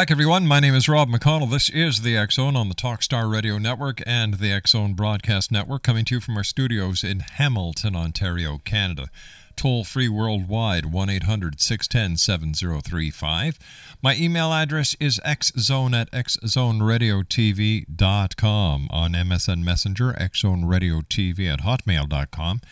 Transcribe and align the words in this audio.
Back, 0.00 0.10
everyone. 0.10 0.46
My 0.46 0.60
name 0.60 0.74
is 0.74 0.88
Rob 0.88 1.10
McConnell. 1.10 1.50
This 1.50 1.68
is 1.68 2.00
the 2.00 2.26
Zone 2.30 2.56
on 2.56 2.70
the 2.70 2.74
Talkstar 2.74 3.30
Radio 3.30 3.58
Network 3.58 4.00
and 4.06 4.38
the 4.38 4.58
Zone 4.66 4.94
Broadcast 4.94 5.52
Network, 5.52 5.82
coming 5.82 6.06
to 6.06 6.14
you 6.14 6.22
from 6.22 6.38
our 6.38 6.42
studios 6.42 7.04
in 7.04 7.20
Hamilton, 7.20 7.94
Ontario, 7.94 8.62
Canada. 8.64 9.10
Toll 9.56 9.84
free 9.84 10.08
worldwide, 10.08 10.86
1 10.86 11.10
800 11.10 11.60
610 11.60 12.16
7035. 12.16 13.58
My 14.00 14.16
email 14.16 14.54
address 14.54 14.96
is 14.98 15.20
xzone 15.22 15.94
at 15.94 16.10
xzoneradiotv.com. 16.12 18.88
On 18.90 19.12
MSN 19.12 19.62
Messenger, 19.62 20.14
xzoneradiotv 20.14 21.52
at 21.52 21.60
hotmail.com. 21.60 22.62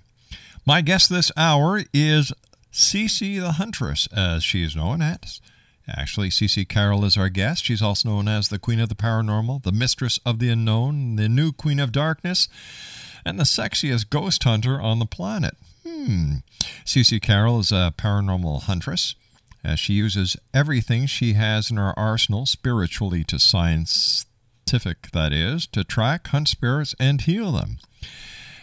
My 0.68 0.80
guest 0.80 1.08
this 1.08 1.30
hour 1.36 1.84
is 1.94 2.32
CC 2.72 3.40
the 3.40 3.52
Huntress, 3.52 4.08
as 4.08 4.42
she 4.42 4.64
is 4.64 4.74
known 4.74 5.00
as. 5.00 5.40
Actually, 5.88 6.28
CC 6.28 6.68
Carole 6.68 7.04
is 7.04 7.16
our 7.16 7.28
guest. 7.28 7.64
She's 7.64 7.80
also 7.80 8.08
known 8.08 8.26
as 8.26 8.48
the 8.48 8.58
Queen 8.58 8.80
of 8.80 8.88
the 8.88 8.96
Paranormal, 8.96 9.62
the 9.62 9.70
Mistress 9.70 10.18
of 10.26 10.40
the 10.40 10.48
Unknown, 10.48 11.14
the 11.14 11.28
new 11.28 11.52
Queen 11.52 11.78
of 11.78 11.92
Darkness, 11.92 12.48
and 13.24 13.38
the 13.38 13.44
sexiest 13.44 14.10
ghost 14.10 14.42
hunter 14.42 14.80
on 14.80 14.98
the 14.98 15.06
planet. 15.06 15.56
Hmm. 15.86 16.38
CC 16.84 17.22
Carole 17.22 17.60
is 17.60 17.70
a 17.70 17.94
paranormal 17.96 18.62
huntress. 18.62 19.14
As 19.62 19.78
she 19.78 19.92
uses 19.92 20.36
everything 20.52 21.06
she 21.06 21.34
has 21.34 21.70
in 21.70 21.76
her 21.76 21.96
arsenal, 21.96 22.44
spiritually 22.44 23.22
to 23.22 23.38
scientific, 23.38 25.12
that 25.12 25.32
is, 25.32 25.68
to 25.68 25.84
track, 25.84 26.26
hunt 26.26 26.48
spirits, 26.48 26.96
and 26.98 27.20
heal 27.20 27.52
them. 27.52 27.78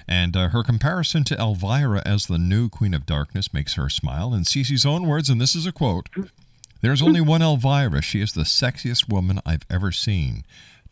And 0.08 0.36
uh, 0.36 0.50
her 0.50 0.64
comparison 0.64 1.24
to 1.26 1.40
Elvira 1.40 2.02
as 2.06 2.26
the 2.26 2.38
new 2.38 2.70
Queen 2.70 2.94
of 2.94 3.06
Darkness 3.06 3.54
makes 3.54 3.76
her 3.76 3.90
smile. 3.90 4.34
In 4.34 4.44
CC's 4.44 4.86
own 4.86 5.08
words, 5.08 5.30
and 5.30 5.40
this 5.40 5.56
is 5.56 5.66
a 5.66 5.72
quote 5.72 6.10
There's 6.82 7.02
only 7.02 7.22
one 7.22 7.42
Elvira. 7.42 8.02
She 8.02 8.22
is 8.22 8.34
the 8.34 8.42
sexiest 8.42 9.10
woman 9.10 9.40
I've 9.46 9.66
ever 9.70 9.92
seen. 9.92 10.44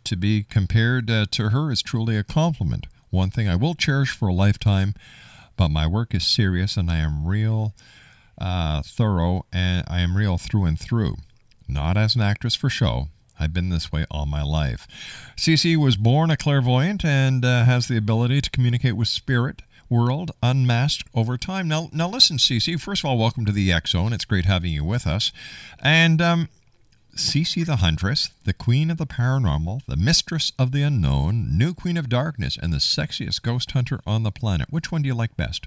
To 0.06 0.16
be 0.16 0.44
compared 0.44 1.12
uh, 1.12 1.26
to 1.32 1.50
her 1.50 1.72
is 1.72 1.82
truly 1.82 2.18
a 2.18 2.24
compliment. 2.24 2.88
One 3.10 3.30
thing 3.30 3.48
I 3.48 3.56
will 3.56 3.76
cherish 3.76 4.12
for 4.12 4.30
a 4.30 4.34
lifetime, 4.34 4.96
but 5.58 5.70
my 5.70 5.86
work 5.86 6.16
is 6.16 6.26
serious 6.26 6.78
and 6.78 6.90
I 6.90 6.98
am 6.98 7.28
real 7.28 7.76
uh, 8.40 8.82
thorough 8.82 9.46
and 9.52 9.84
I 9.88 10.00
am 10.00 10.18
real 10.18 10.38
through 10.38 10.66
and 10.66 10.80
through. 10.80 11.18
Not 11.68 11.98
as 11.98 12.16
an 12.16 12.22
actress 12.22 12.56
for 12.56 12.70
show. 12.70 13.10
I've 13.42 13.54
been 13.54 13.70
this 13.70 13.92
way 13.92 14.06
all 14.12 14.28
my 14.28 14.44
life. 14.44 14.88
CC 15.36 15.76
was 15.76 15.98
born 15.98 16.30
a 16.30 16.38
clairvoyant 16.38 17.04
and 17.04 17.44
uh, 17.44 17.64
has 17.64 17.88
the 17.88 17.98
ability 17.98 18.40
to 18.42 18.50
communicate 18.52 18.96
with 18.96 19.08
spirit 19.08 19.64
world 19.90 20.32
unmasked 20.44 21.08
over 21.16 21.38
time. 21.38 21.68
Now, 21.68 21.90
now 21.92 22.08
listen, 22.08 22.38
CC. 22.38 22.80
First 22.80 23.04
of 23.04 23.10
all, 23.10 23.18
welcome 23.18 23.46
to 23.46 23.52
the 23.52 23.72
X 23.72 23.92
Zone. 23.92 24.14
It's 24.14 24.26
great 24.26 24.46
having 24.46 24.72
you 24.72 24.84
with 24.84 25.08
us. 25.08 25.32
And 25.82 26.22
um, 26.22 26.50
CC 27.16 27.66
the 27.66 27.78
Huntress, 27.78 28.30
the 28.46 28.54
Queen 28.54 28.92
of 28.92 28.98
the 28.98 29.08
Paranormal, 29.08 29.82
the 29.88 29.98
Mistress 29.98 30.54
of 30.60 30.72
the 30.72 30.84
Unknown, 30.84 31.58
New 31.58 31.74
Queen 31.74 31.98
of 31.98 32.10
Darkness, 32.10 32.58
and 32.62 32.72
the 32.72 32.78
sexiest 32.78 33.42
ghost 33.42 33.72
hunter 33.72 34.00
on 34.06 34.22
the 34.22 34.32
planet. 34.32 34.68
Which 34.70 34.92
one 34.92 35.02
do 35.02 35.08
you 35.08 35.16
like 35.16 35.36
best? 35.36 35.66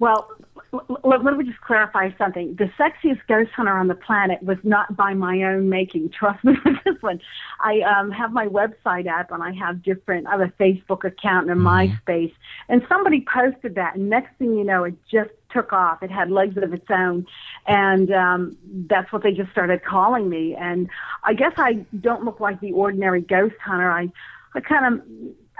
Well, 0.00 0.28
l- 0.72 0.86
l- 0.88 1.22
let 1.22 1.36
me 1.36 1.44
just 1.44 1.60
clarify 1.60 2.10
something. 2.16 2.54
The 2.56 2.70
sexiest 2.78 3.20
ghost 3.28 3.50
hunter 3.50 3.76
on 3.76 3.88
the 3.88 3.94
planet 3.94 4.42
was 4.42 4.58
not 4.62 4.96
by 4.96 5.14
my 5.14 5.42
own 5.42 5.68
making. 5.68 6.10
Trust 6.10 6.42
me 6.44 6.54
with 6.64 6.76
this 6.84 7.00
one. 7.02 7.20
I 7.60 7.80
um, 7.80 8.10
have 8.10 8.32
my 8.32 8.46
website 8.46 9.08
up 9.08 9.30
and 9.30 9.42
I 9.42 9.52
have 9.52 9.82
different, 9.82 10.26
I 10.26 10.32
have 10.32 10.40
a 10.40 10.52
Facebook 10.62 11.04
account 11.04 11.50
and 11.50 11.60
a 11.60 11.62
MySpace. 11.62 12.32
And 12.68 12.84
somebody 12.88 13.24
posted 13.32 13.74
that. 13.74 13.96
And 13.96 14.08
next 14.08 14.36
thing 14.38 14.56
you 14.56 14.64
know, 14.64 14.84
it 14.84 14.94
just 15.10 15.30
took 15.52 15.72
off. 15.72 16.02
It 16.02 16.10
had 16.10 16.30
legs 16.30 16.56
of 16.56 16.72
its 16.72 16.86
own. 16.90 17.26
And 17.66 18.12
um, 18.12 18.56
that's 18.88 19.12
what 19.12 19.22
they 19.22 19.32
just 19.32 19.50
started 19.50 19.84
calling 19.84 20.28
me. 20.28 20.54
And 20.54 20.88
I 21.24 21.34
guess 21.34 21.52
I 21.56 21.84
don't 22.00 22.24
look 22.24 22.40
like 22.40 22.60
the 22.60 22.72
ordinary 22.72 23.20
ghost 23.20 23.56
hunter. 23.64 23.90
I, 23.90 24.10
I 24.54 24.60
kind 24.60 24.94
of, 24.94 25.02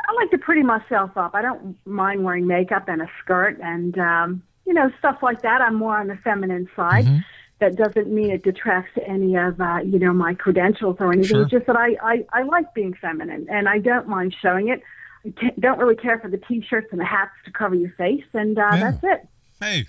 I 0.08 0.12
like 0.14 0.30
to 0.30 0.38
pretty 0.38 0.62
myself 0.62 1.16
up. 1.16 1.34
I 1.34 1.42
don't 1.42 1.76
mind 1.86 2.24
wearing 2.24 2.46
makeup 2.46 2.88
and 2.88 3.02
a 3.02 3.10
skirt 3.22 3.58
and 3.60 3.98
um, 3.98 4.42
you 4.70 4.74
know 4.74 4.88
stuff 5.00 5.18
like 5.20 5.42
that. 5.42 5.60
I'm 5.60 5.74
more 5.74 5.98
on 5.98 6.06
the 6.06 6.14
feminine 6.22 6.68
side. 6.76 7.04
Mm-hmm. 7.04 7.18
That 7.58 7.74
doesn't 7.74 8.06
mean 8.06 8.30
it 8.30 8.44
detracts 8.44 8.96
any 9.04 9.34
of 9.36 9.60
uh, 9.60 9.80
you 9.84 9.98
know 9.98 10.12
my 10.12 10.32
credentials 10.34 10.96
or 11.00 11.12
anything. 11.12 11.28
Sure. 11.28 11.42
It's 11.42 11.50
just 11.50 11.66
that 11.66 11.74
I, 11.76 11.96
I 12.00 12.24
I 12.32 12.42
like 12.44 12.72
being 12.72 12.94
feminine 12.94 13.48
and 13.50 13.68
I 13.68 13.78
don't 13.80 14.06
mind 14.06 14.32
showing 14.40 14.68
it. 14.68 14.80
I 15.26 15.50
don't 15.58 15.78
really 15.80 15.96
care 15.96 16.20
for 16.20 16.28
the 16.30 16.38
t-shirts 16.38 16.86
and 16.92 17.00
the 17.00 17.04
hats 17.04 17.32
to 17.46 17.50
cover 17.50 17.74
your 17.74 17.90
face, 17.98 18.24
and 18.32 18.56
uh, 18.56 18.68
Yeah. 18.72 18.80
that's 18.92 19.02
it. 19.02 19.28
Hey, 19.60 19.86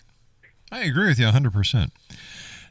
I 0.72 0.80
agree 0.82 1.06
with 1.08 1.20
you 1.20 1.28
100%. 1.28 1.92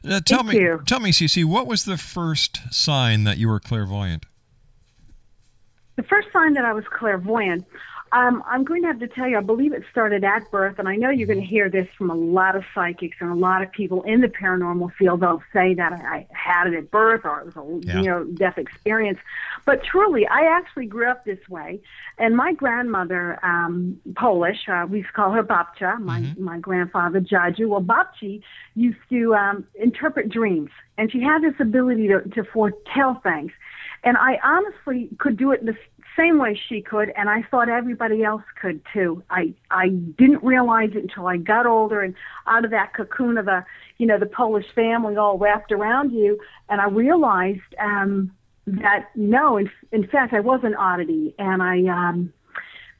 Uh, 0.03 0.19
tell 0.19 0.39
Thank 0.43 0.49
me, 0.49 0.59
you. 0.59 0.81
tell 0.85 0.99
me, 0.99 1.11
CC, 1.11 1.45
what 1.45 1.65
was 1.65 1.85
the 1.85 1.97
first 1.97 2.59
sign 2.71 3.23
that 3.23 3.37
you 3.37 3.47
were 3.47 3.59
clairvoyant? 3.61 4.25
The 5.95 6.03
first 6.03 6.27
sign 6.33 6.53
that 6.55 6.65
I 6.65 6.73
was 6.73 6.83
clairvoyant, 6.91 7.65
um, 8.13 8.43
I'm 8.45 8.65
going 8.65 8.81
to 8.81 8.87
have 8.87 8.99
to 8.99 9.07
tell 9.07 9.27
you, 9.27 9.37
I 9.37 9.41
believe 9.41 9.71
it 9.71 9.83
started 9.89 10.23
at 10.25 10.51
birth, 10.51 10.79
and 10.79 10.87
I 10.89 10.97
know 10.97 11.09
you're 11.09 11.27
going 11.27 11.39
to 11.39 11.45
hear 11.45 11.69
this 11.69 11.87
from 11.97 12.09
a 12.09 12.15
lot 12.15 12.57
of 12.57 12.63
psychics 12.75 13.17
and 13.21 13.31
a 13.31 13.35
lot 13.35 13.61
of 13.61 13.71
people 13.71 14.01
in 14.03 14.19
the 14.19 14.27
paranormal 14.27 14.93
field. 14.95 15.21
They'll 15.21 15.43
say 15.53 15.73
that 15.75 15.93
I, 15.93 16.27
had 16.31 16.67
it 16.67 16.73
at 16.73 16.91
birth 16.91 17.21
or 17.23 17.39
it 17.39 17.45
was 17.45 17.55
a 17.55 17.87
Yeah. 17.87 18.01
you 18.01 18.09
know 18.09 18.23
death 18.25 18.57
experience, 18.57 19.19
but 19.65 19.83
truly, 19.83 20.27
I 20.27 20.41
actually 20.45 20.87
grew 20.87 21.09
up 21.09 21.23
this 21.23 21.39
way. 21.49 21.79
And 22.17 22.35
my 22.35 22.53
grandmother, 22.53 23.39
um, 23.43 23.99
Polish, 24.15 24.67
uh, 24.67 24.85
we 24.89 24.99
used 24.99 25.09
to 25.09 25.13
call 25.13 25.31
her 25.31 25.43
Babcia. 25.43 25.99
My 25.99 26.33
my 26.37 26.59
grandfather 26.59 27.21
Jaju. 27.21 27.69
Well, 27.69 27.81
Babci 27.81 28.41
used 28.75 28.99
to 29.09 29.35
um, 29.35 29.65
interpret 29.75 30.29
dreams, 30.29 30.71
and 30.97 31.11
she 31.11 31.21
had 31.21 31.41
this 31.41 31.55
ability 31.59 32.07
to, 32.09 32.21
to 32.29 32.43
foretell 32.43 33.21
things. 33.23 33.51
And 34.03 34.17
I 34.17 34.39
honestly 34.43 35.09
could 35.19 35.37
do 35.37 35.51
it 35.51 35.63
the 35.63 35.75
same 36.17 36.37
way 36.37 36.59
she 36.69 36.81
could, 36.81 37.11
and 37.15 37.29
I 37.29 37.43
thought 37.49 37.69
everybody 37.69 38.23
else 38.23 38.43
could 38.61 38.81
too. 38.93 39.23
I 39.29 39.53
I 39.69 39.89
didn't 39.89 40.43
realize 40.43 40.91
it 40.91 41.03
until 41.03 41.27
I 41.27 41.37
got 41.37 41.65
older 41.65 42.01
and 42.01 42.15
out 42.47 42.65
of 42.65 42.71
that 42.71 42.93
cocoon 42.93 43.37
of 43.37 43.47
a, 43.47 43.65
you 43.97 44.07
know 44.07 44.19
the 44.19 44.25
Polish 44.25 44.65
family 44.73 45.17
all 45.17 45.37
wrapped 45.37 45.71
around 45.71 46.11
you, 46.11 46.39
and 46.69 46.81
I 46.81 46.87
realized 46.87 47.61
um, 47.79 48.31
that 48.67 49.09
no, 49.15 49.57
in, 49.57 49.69
in 49.91 50.07
fact, 50.07 50.33
I 50.33 50.39
was 50.39 50.61
an 50.63 50.75
oddity, 50.75 51.35
and 51.37 51.61
I. 51.61 51.83
Um, 51.85 52.33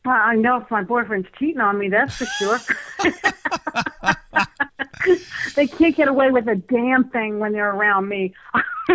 Well, 0.05 0.17
I 0.17 0.35
know 0.35 0.57
if 0.57 0.69
my 0.69 0.83
boyfriend's 0.83 1.29
cheating 1.39 1.61
on 1.61 1.79
me, 1.79 1.89
that's 1.89 2.17
for 2.17 2.27
sure. 2.27 2.59
they 5.55 5.69
can't 5.69 5.95
get 5.95 6.09
away 6.09 6.33
with 6.33 6.49
a 6.49 6.57
damn 6.57 7.09
thing 7.11 7.39
when 7.39 7.53
they're 7.53 7.71
around 7.71 8.09
me. 8.09 8.35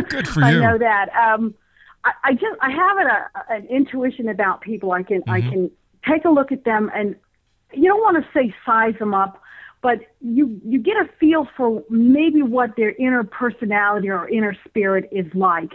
Good 0.10 0.28
for 0.28 0.40
you. 0.42 0.48
I 0.48 0.52
know 0.52 0.78
that. 0.78 1.16
Um, 1.16 1.56
I, 2.06 2.12
I 2.24 2.34
just 2.34 2.58
I 2.62 2.72
have 2.72 2.98
an, 2.98 3.08
a, 3.08 3.54
an 3.54 3.68
intuition 3.68 4.30
about 4.30 4.62
people. 4.62 4.92
I 4.92 5.04
can 5.04 5.24
I 5.28 5.42
can 5.42 5.72
take 6.08 6.24
a 6.24 6.30
look 6.30 6.52
at 6.52 6.64
them, 6.64 6.92
and 6.96 7.16
you 7.74 7.90
don't 7.90 8.02
want 8.02 8.24
to 8.24 8.30
say 8.34 8.54
size 8.66 8.94
them 9.00 9.14
up, 9.14 9.42
but 9.82 10.00
you 10.22 10.60
you 10.64 10.80
get 10.80 10.98
a 10.98 11.10
feel 11.20 11.48
for 11.58 11.84
maybe 11.90 12.42
what 12.42 12.76
their 12.78 12.92
inner 12.92 13.24
personality 13.24 14.10
or 14.10 14.30
inner 14.30 14.56
spirit 14.68 15.10
is 15.12 15.26
like, 15.34 15.72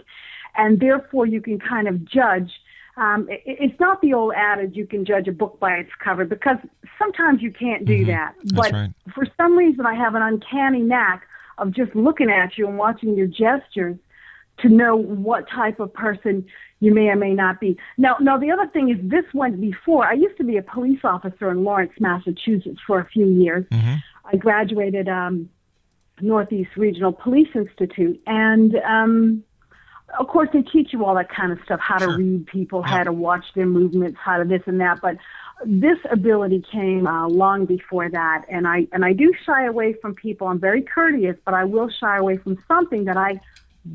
and 0.55 0.79
therefore 0.79 1.27
you 1.27 1.41
can 1.41 1.59
kind 1.59 1.87
of 1.87 2.03
judge. 2.05 2.51
Um, 2.97 3.27
it, 3.29 3.41
it's 3.45 3.79
not 3.79 4.01
the 4.01 4.13
old 4.13 4.33
adage 4.35 4.75
you 4.75 4.85
can 4.85 5.05
judge 5.05 5.27
a 5.27 5.31
book 5.31 5.59
by 5.59 5.73
its 5.73 5.91
cover 6.03 6.25
because 6.25 6.57
sometimes 6.97 7.41
you 7.41 7.51
can't 7.51 7.85
do 7.85 8.05
that. 8.05 8.35
but 8.53 8.71
right. 8.71 8.89
for 9.13 9.25
some 9.37 9.57
reason, 9.57 9.85
I 9.85 9.95
have 9.95 10.15
an 10.15 10.21
uncanny 10.21 10.81
knack 10.81 11.23
of 11.57 11.71
just 11.71 11.95
looking 11.95 12.29
at 12.29 12.57
you 12.57 12.67
and 12.67 12.77
watching 12.77 13.15
your 13.15 13.27
gestures 13.27 13.97
to 14.61 14.69
know 14.69 14.95
what 14.95 15.49
type 15.49 15.79
of 15.79 15.93
person 15.93 16.45
you 16.79 16.93
may 16.93 17.09
or 17.09 17.15
may 17.15 17.33
not 17.33 17.59
be. 17.59 17.77
Now, 17.97 18.17
now 18.19 18.37
the 18.37 18.51
other 18.51 18.67
thing 18.67 18.89
is 18.89 18.97
this 19.01 19.25
went 19.33 19.61
before. 19.61 20.05
I 20.05 20.13
used 20.13 20.37
to 20.37 20.43
be 20.43 20.57
a 20.57 20.63
police 20.63 20.99
officer 21.03 21.51
in 21.51 21.63
Lawrence, 21.63 21.93
Massachusetts 21.99 22.79
for 22.85 22.99
a 22.99 23.05
few 23.05 23.27
years. 23.27 23.65
I 24.25 24.37
graduated 24.37 25.07
um, 25.07 25.49
Northeast 26.21 26.71
Regional 26.77 27.13
Police 27.13 27.49
Institute, 27.55 28.21
and 28.25 28.75
um, 28.77 29.43
of 30.19 30.27
course 30.27 30.49
they 30.53 30.61
teach 30.61 30.93
you 30.93 31.05
all 31.05 31.15
that 31.15 31.29
kind 31.29 31.51
of 31.51 31.59
stuff: 31.65 31.79
how 31.79 31.97
to 31.97 32.09
read 32.09 32.47
people, 32.47 32.81
how 32.81 33.03
to 33.03 33.11
watch 33.13 33.45
their 33.55 33.65
movements, 33.65 34.17
how 34.23 34.37
to 34.37 34.45
this 34.45 34.61
and 34.65 34.79
that. 34.81 35.01
But 35.01 35.17
this 35.65 35.97
ability 36.09 36.63
came 36.71 37.07
uh, 37.07 37.27
long 37.27 37.65
before 37.65 38.09
that, 38.09 38.45
and 38.49 38.67
I 38.67 38.87
and 38.91 39.05
I 39.05 39.13
do 39.13 39.33
shy 39.45 39.65
away 39.65 39.93
from 40.01 40.15
people. 40.15 40.47
I'm 40.47 40.59
very 40.59 40.81
courteous, 40.81 41.37
but 41.45 41.53
I 41.53 41.63
will 41.65 41.89
shy 41.89 42.17
away 42.17 42.37
from 42.37 42.57
something 42.67 43.05
that 43.05 43.17
I 43.17 43.39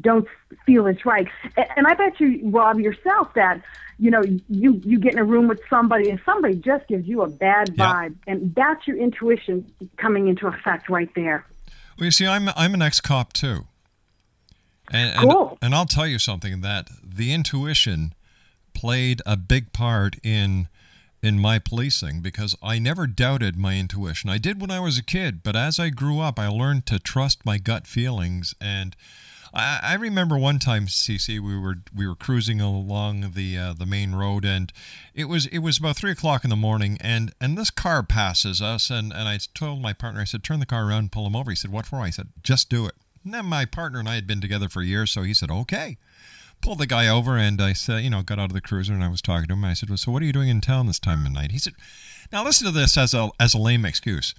don't 0.00 0.26
feel 0.64 0.86
is 0.86 1.04
right. 1.04 1.28
And 1.76 1.86
I 1.86 1.94
bet 1.94 2.18
you, 2.20 2.40
Rob, 2.50 2.78
yourself, 2.80 3.32
that 3.34 3.62
you 3.98 4.10
know 4.10 4.22
you 4.48 4.80
you 4.84 4.98
get 4.98 5.12
in 5.14 5.18
a 5.18 5.24
room 5.24 5.48
with 5.48 5.60
somebody 5.70 6.10
and 6.10 6.20
somebody 6.26 6.56
just 6.56 6.86
gives 6.88 7.06
you 7.06 7.22
a 7.22 7.28
bad 7.28 7.72
Yeah. 7.76 7.92
vibe, 7.92 8.14
and 8.26 8.54
that's 8.54 8.86
your 8.86 8.96
intuition 8.96 9.70
coming 9.96 10.28
into 10.28 10.46
effect 10.48 10.88
right 10.88 11.10
there. 11.14 11.44
Well, 11.98 12.04
you 12.06 12.10
see, 12.10 12.26
I'm 12.26 12.48
I'm 12.56 12.74
an 12.74 12.82
ex-cop 12.82 13.32
too, 13.32 13.64
and 14.90 15.10
and, 15.18 15.30
Cool. 15.30 15.58
and 15.62 15.74
I'll 15.74 15.86
tell 15.86 16.06
you 16.06 16.18
something 16.18 16.60
that 16.60 16.88
the 17.02 17.32
intuition 17.32 18.12
played 18.74 19.22
a 19.24 19.36
big 19.36 19.72
part 19.72 20.16
in 20.22 20.68
in 21.22 21.38
my 21.38 21.58
policing 21.58 22.20
because 22.20 22.54
I 22.62 22.78
never 22.78 23.06
doubted 23.06 23.56
my 23.56 23.76
intuition. 23.78 24.28
I 24.30 24.38
did 24.38 24.60
when 24.60 24.70
I 24.70 24.80
was 24.80 24.98
a 24.98 25.02
kid, 25.02 25.42
but 25.42 25.56
as 25.56 25.80
I 25.80 25.88
grew 25.88 26.20
up, 26.20 26.38
I 26.38 26.46
learned 26.48 26.84
to 26.86 26.98
trust 26.98 27.44
my 27.46 27.56
gut 27.58 27.86
feelings. 27.86 28.54
And 28.60 28.94
I, 29.56 29.80
I 29.82 29.94
remember 29.94 30.36
one 30.36 30.58
time, 30.58 30.86
CC, 30.86 31.40
we 31.40 31.58
were 31.58 31.76
we 31.94 32.06
were 32.06 32.14
cruising 32.14 32.60
along 32.60 33.32
the 33.34 33.56
uh, 33.56 33.72
the 33.72 33.86
main 33.86 34.14
road, 34.14 34.44
and 34.44 34.70
it 35.14 35.24
was 35.24 35.46
it 35.46 35.58
was 35.60 35.78
about 35.78 35.96
three 35.96 36.10
o'clock 36.10 36.44
in 36.44 36.50
the 36.50 36.56
morning, 36.56 36.98
and 37.00 37.32
and 37.40 37.56
this 37.56 37.70
car 37.70 38.02
passes 38.02 38.60
us, 38.60 38.90
and 38.90 39.12
and 39.12 39.28
I 39.28 39.38
told 39.54 39.80
my 39.80 39.94
partner, 39.94 40.20
I 40.20 40.24
said, 40.24 40.44
turn 40.44 40.60
the 40.60 40.66
car 40.66 40.86
around, 40.86 41.10
pull 41.10 41.26
him 41.26 41.34
over. 41.34 41.50
He 41.50 41.56
said, 41.56 41.72
what 41.72 41.86
for? 41.86 42.00
I 42.00 42.10
said, 42.10 42.28
just 42.42 42.68
do 42.68 42.86
it. 42.86 42.94
And 43.24 43.32
then 43.32 43.46
my 43.46 43.64
partner 43.64 43.98
and 43.98 44.08
I 44.08 44.16
had 44.16 44.26
been 44.26 44.42
together 44.42 44.68
for 44.68 44.82
years, 44.82 45.10
so 45.10 45.22
he 45.22 45.34
said, 45.34 45.50
okay 45.50 45.96
pulled 46.62 46.78
the 46.78 46.86
guy 46.86 47.06
over 47.06 47.36
and 47.36 47.60
I 47.60 47.74
said, 47.74 48.02
you 48.02 48.10
know, 48.10 48.22
got 48.22 48.38
out 48.38 48.50
of 48.50 48.54
the 48.54 48.60
cruiser 48.60 48.92
and 48.92 49.04
I 49.04 49.08
was 49.08 49.20
talking 49.20 49.46
to 49.48 49.54
him. 49.54 49.64
I 49.64 49.74
said, 49.74 49.90
well, 49.90 49.98
so 49.98 50.10
what 50.10 50.22
are 50.22 50.24
you 50.24 50.32
doing 50.32 50.48
in 50.48 50.60
town 50.60 50.86
this 50.86 50.98
time 50.98 51.26
of 51.26 51.32
night? 51.32 51.52
He 51.52 51.58
said, 51.58 51.74
now 52.32 52.42
listen 52.42 52.66
to 52.66 52.72
this 52.72 52.96
as 52.96 53.14
a, 53.14 53.30
as 53.38 53.54
a 53.54 53.58
lame 53.58 53.84
excuse. 53.84 54.34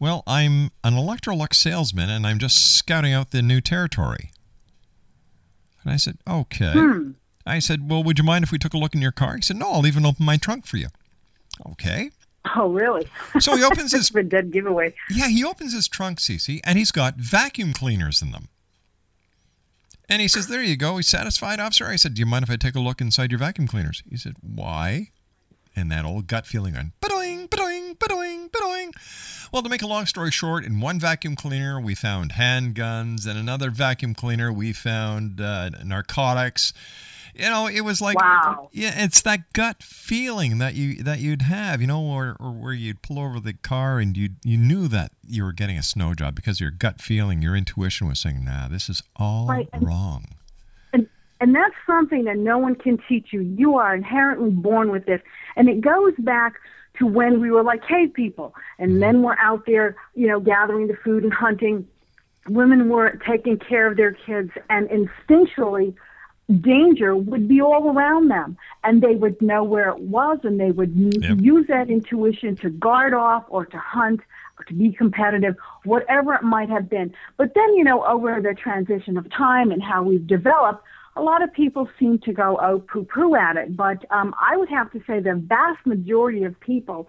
Well, 0.00 0.22
I'm 0.26 0.70
an 0.82 0.94
Electrolux 0.94 1.54
salesman 1.54 2.10
and 2.10 2.26
I'm 2.26 2.38
just 2.38 2.76
scouting 2.76 3.12
out 3.12 3.30
the 3.30 3.42
new 3.42 3.60
territory. 3.60 4.30
And 5.84 5.92
I 5.92 5.96
said, 5.96 6.18
okay. 6.28 6.72
Hmm. 6.72 7.10
I 7.46 7.58
said, 7.58 7.90
well, 7.90 8.02
would 8.04 8.18
you 8.18 8.24
mind 8.24 8.44
if 8.44 8.52
we 8.52 8.58
took 8.58 8.74
a 8.74 8.78
look 8.78 8.94
in 8.94 9.02
your 9.02 9.12
car? 9.12 9.36
He 9.36 9.42
said, 9.42 9.56
no, 9.56 9.70
I'll 9.72 9.86
even 9.86 10.06
open 10.06 10.24
my 10.24 10.36
trunk 10.36 10.64
for 10.66 10.76
you. 10.76 10.88
Okay. 11.72 12.10
Oh, 12.56 12.68
really? 12.70 13.06
So 13.40 13.56
he 13.56 13.62
opens 13.64 13.92
his 13.92 14.08
It's 14.08 14.14
a 14.16 14.22
dead 14.22 14.52
giveaway. 14.52 14.94
yeah, 15.10 15.28
he 15.28 15.44
opens 15.44 15.72
his 15.74 15.88
trunk, 15.88 16.18
CC, 16.18 16.60
and 16.64 16.78
he's 16.78 16.92
got 16.92 17.16
vacuum 17.16 17.72
cleaners 17.72 18.22
in 18.22 18.30
them. 18.32 18.48
And 20.08 20.20
he 20.20 20.28
says, 20.28 20.48
There 20.48 20.62
you 20.62 20.76
go. 20.76 20.96
He's 20.96 21.08
satisfied, 21.08 21.60
officer. 21.60 21.86
I 21.86 21.96
said, 21.96 22.14
Do 22.14 22.20
you 22.20 22.26
mind 22.26 22.42
if 22.44 22.50
I 22.50 22.56
take 22.56 22.74
a 22.74 22.80
look 22.80 23.00
inside 23.00 23.30
your 23.30 23.38
vacuum 23.38 23.66
cleaners? 23.68 24.02
He 24.08 24.16
said, 24.16 24.34
Why? 24.40 25.10
And 25.74 25.90
that 25.90 26.04
old 26.04 26.26
gut 26.26 26.46
feeling 26.46 26.76
on 26.76 26.92
badoing, 27.22 27.48
badoing, 27.48 27.96
badoing, 27.98 28.50
badoing. 28.50 29.48
Well, 29.52 29.62
to 29.62 29.68
make 29.68 29.82
a 29.82 29.86
long 29.86 30.06
story 30.06 30.30
short, 30.30 30.64
in 30.64 30.80
one 30.80 30.98
vacuum 30.98 31.36
cleaner 31.36 31.80
we 31.80 31.94
found 31.94 32.32
handguns, 32.32 33.26
and 33.26 33.38
another 33.38 33.70
vacuum 33.70 34.14
cleaner 34.14 34.52
we 34.52 34.72
found 34.72 35.40
uh, 35.40 35.70
narcotics. 35.84 36.72
You 37.34 37.46
know, 37.48 37.66
it 37.66 37.80
was 37.80 38.02
like 38.02 38.16
Wow. 38.20 38.68
yeah, 38.72 38.92
it's 39.04 39.22
that 39.22 39.52
gut 39.54 39.82
feeling 39.82 40.58
that 40.58 40.74
you 40.74 41.02
that 41.02 41.18
you'd 41.20 41.42
have, 41.42 41.80
you 41.80 41.86
know, 41.86 42.02
or, 42.02 42.36
or 42.38 42.50
where 42.52 42.74
you'd 42.74 43.00
pull 43.00 43.18
over 43.18 43.40
the 43.40 43.54
car 43.54 43.98
and 43.98 44.14
you 44.16 44.30
you 44.44 44.58
knew 44.58 44.86
that 44.88 45.12
you 45.26 45.42
were 45.44 45.52
getting 45.52 45.78
a 45.78 45.82
snow 45.82 46.12
job 46.14 46.34
because 46.34 46.60
your 46.60 46.70
gut 46.70 47.00
feeling, 47.00 47.40
your 47.40 47.56
intuition 47.56 48.06
was 48.06 48.20
saying, 48.20 48.44
"Nah, 48.44 48.68
this 48.68 48.88
is 48.90 49.02
all 49.16 49.46
Right, 49.48 49.68
and- 49.72 49.86
wrong." 49.86 50.26
And 50.92 51.08
and 51.40 51.54
that's 51.54 51.74
something 51.86 52.24
that 52.24 52.36
no 52.36 52.58
one 52.58 52.74
can 52.74 52.98
teach 53.08 53.28
you. 53.32 53.40
You 53.40 53.76
are 53.78 53.94
inherently 53.94 54.50
born 54.50 54.90
with 54.90 55.06
this, 55.06 55.22
and 55.56 55.70
it 55.70 55.80
goes 55.80 56.12
back 56.18 56.52
to 57.02 57.06
when 57.06 57.40
we 57.40 57.50
were 57.50 57.64
like 57.64 57.86
cave 57.86 58.14
people, 58.14 58.54
and 58.78 58.92
mm-hmm. 58.92 59.00
men 59.00 59.22
were 59.22 59.38
out 59.38 59.66
there, 59.66 59.96
you 60.14 60.28
know, 60.28 60.40
gathering 60.40 60.86
the 60.86 60.96
food 60.96 61.24
and 61.24 61.34
hunting. 61.34 61.86
Women 62.48 62.88
were 62.88 63.20
taking 63.26 63.58
care 63.58 63.86
of 63.86 63.96
their 63.96 64.12
kids, 64.12 64.50
and 64.70 64.88
instinctually, 64.88 65.94
danger 66.60 67.16
would 67.16 67.48
be 67.48 67.60
all 67.60 67.90
around 67.90 68.28
them, 68.28 68.56
and 68.84 69.02
they 69.02 69.14
would 69.14 69.40
know 69.42 69.62
where 69.64 69.88
it 69.90 70.00
was, 70.00 70.38
and 70.42 70.58
they 70.58 70.70
would 70.70 70.92
Yep. 70.94 71.38
use 71.40 71.66
that 71.68 71.88
intuition 71.90 72.56
to 72.56 72.70
guard 72.70 73.14
off 73.14 73.44
or 73.48 73.64
to 73.66 73.78
hunt 73.78 74.20
or 74.58 74.64
to 74.64 74.74
be 74.74 74.92
competitive, 74.92 75.56
whatever 75.84 76.34
it 76.34 76.42
might 76.42 76.68
have 76.68 76.88
been. 76.88 77.12
But 77.36 77.54
then, 77.54 77.74
you 77.74 77.84
know, 77.84 78.04
over 78.04 78.40
the 78.40 78.54
transition 78.54 79.16
of 79.16 79.28
time 79.30 79.70
and 79.70 79.82
how 79.82 80.02
we've 80.02 80.26
developed, 80.26 80.84
a 81.16 81.22
lot 81.22 81.42
of 81.42 81.52
people 81.52 81.88
seem 81.98 82.18
to 82.20 82.32
go, 82.32 82.58
oh, 82.62 82.80
poo 82.80 83.04
poo 83.04 83.34
at 83.34 83.56
it. 83.56 83.76
But 83.76 84.04
um, 84.10 84.34
I 84.40 84.56
would 84.56 84.68
have 84.68 84.90
to 84.92 85.02
say 85.06 85.20
the 85.20 85.34
vast 85.34 85.84
majority 85.86 86.44
of 86.44 86.58
people, 86.60 87.08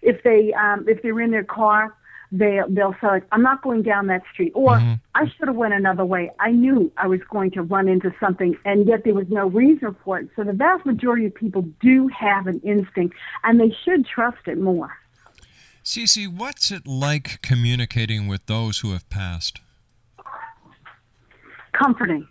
if 0.00 0.22
they 0.22 0.52
um, 0.54 0.86
if 0.88 1.02
they're 1.02 1.20
in 1.20 1.30
their 1.30 1.44
car, 1.44 1.94
they 2.30 2.60
they'll 2.68 2.94
say 3.00 3.06
like, 3.06 3.24
I'm 3.32 3.42
not 3.42 3.62
going 3.62 3.82
down 3.82 4.06
that 4.06 4.22
street, 4.32 4.52
or 4.54 4.80
I 5.14 5.28
should 5.28 5.48
have 5.48 5.56
went 5.56 5.74
another 5.74 6.04
way. 6.04 6.30
I 6.40 6.50
knew 6.50 6.90
I 6.96 7.06
was 7.06 7.20
going 7.30 7.50
to 7.52 7.62
run 7.62 7.88
into 7.88 8.12
something, 8.18 8.56
and 8.64 8.86
yet 8.86 9.04
there 9.04 9.14
was 9.14 9.28
no 9.28 9.48
reason 9.48 9.94
for 10.04 10.18
it. 10.18 10.28
So 10.34 10.44
the 10.44 10.54
vast 10.54 10.86
majority 10.86 11.26
of 11.26 11.34
people 11.34 11.62
do 11.80 12.08
have 12.08 12.46
an 12.46 12.60
instinct, 12.64 13.16
and 13.44 13.60
they 13.60 13.74
should 13.84 14.06
trust 14.06 14.46
it 14.46 14.58
more. 14.58 14.96
CC, 15.84 16.28
what's 16.28 16.70
it 16.70 16.86
like 16.86 17.42
communicating 17.42 18.28
with 18.28 18.46
those 18.46 18.78
who 18.78 18.92
have 18.92 19.08
passed? 19.10 19.60
comforting 21.72 22.26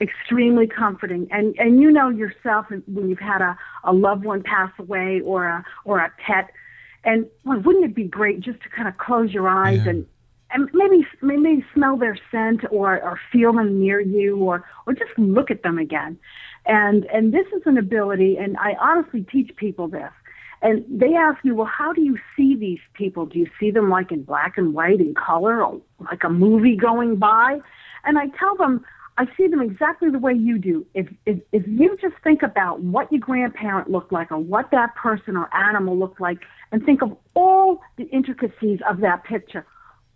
extremely 0.00 0.66
comforting 0.66 1.26
and 1.30 1.54
and 1.58 1.80
you 1.80 1.90
know 1.90 2.08
yourself 2.08 2.66
when 2.86 3.08
you've 3.08 3.18
had 3.18 3.40
a, 3.40 3.56
a 3.84 3.92
loved 3.92 4.24
one 4.24 4.42
pass 4.42 4.70
away 4.78 5.20
or 5.24 5.46
a 5.46 5.64
or 5.84 5.98
a 5.98 6.12
pet 6.24 6.50
and 7.04 7.26
well, 7.44 7.58
wouldn't 7.60 7.84
it 7.84 7.94
be 7.94 8.04
great 8.04 8.40
just 8.40 8.60
to 8.62 8.68
kind 8.68 8.86
of 8.86 8.96
close 8.98 9.32
your 9.32 9.48
eyes 9.48 9.80
Yeah. 9.84 9.90
and 9.90 10.06
and 10.50 10.70
maybe 10.72 11.06
maybe 11.20 11.64
smell 11.74 11.96
their 11.96 12.16
scent 12.30 12.60
or 12.70 13.02
or 13.02 13.18
feel 13.32 13.52
them 13.52 13.80
near 13.80 13.98
you 14.00 14.36
or 14.36 14.64
or 14.86 14.92
just 14.92 15.10
look 15.18 15.50
at 15.50 15.64
them 15.64 15.78
again 15.78 16.16
and 16.64 17.04
and 17.06 17.34
this 17.34 17.46
is 17.48 17.62
an 17.66 17.76
ability 17.76 18.36
and 18.36 18.56
I 18.58 18.74
honestly 18.80 19.22
teach 19.22 19.54
people 19.56 19.88
this 19.88 20.12
and 20.60 20.84
they 20.88 21.14
ask 21.14 21.44
me, 21.44 21.52
well, 21.52 21.66
how 21.72 21.92
do 21.92 22.02
you 22.02 22.18
see 22.36 22.56
these 22.56 22.80
people? 22.94 23.26
Do 23.26 23.38
you 23.38 23.46
see 23.60 23.70
them 23.70 23.90
like 23.90 24.10
in 24.10 24.22
black 24.22 24.58
and 24.58 24.74
white 24.74 25.00
in 25.00 25.14
color 25.14 25.64
or 25.64 25.80
like 26.00 26.24
a 26.24 26.28
movie 26.28 26.74
going 26.76 27.16
by? 27.16 27.60
And 28.04 28.18
I 28.18 28.26
tell 28.38 28.56
them, 28.56 28.84
I 29.18 29.26
see 29.36 29.48
them 29.48 29.60
exactly 29.60 30.10
the 30.10 30.18
way 30.20 30.32
you 30.32 30.58
do. 30.58 30.86
If, 30.94 31.08
if, 31.26 31.40
if 31.50 31.66
you 31.66 31.98
just 32.00 32.14
think 32.22 32.44
about 32.44 32.80
what 32.80 33.10
your 33.10 33.20
grandparent 33.20 33.90
looked 33.90 34.12
like 34.12 34.30
or 34.30 34.38
what 34.38 34.70
that 34.70 34.94
person 34.94 35.36
or 35.36 35.52
animal 35.52 35.98
looked 35.98 36.20
like 36.20 36.38
and 36.70 36.84
think 36.84 37.02
of 37.02 37.16
all 37.34 37.80
the 37.96 38.04
intricacies 38.04 38.78
of 38.88 39.00
that 39.00 39.24
picture, 39.24 39.66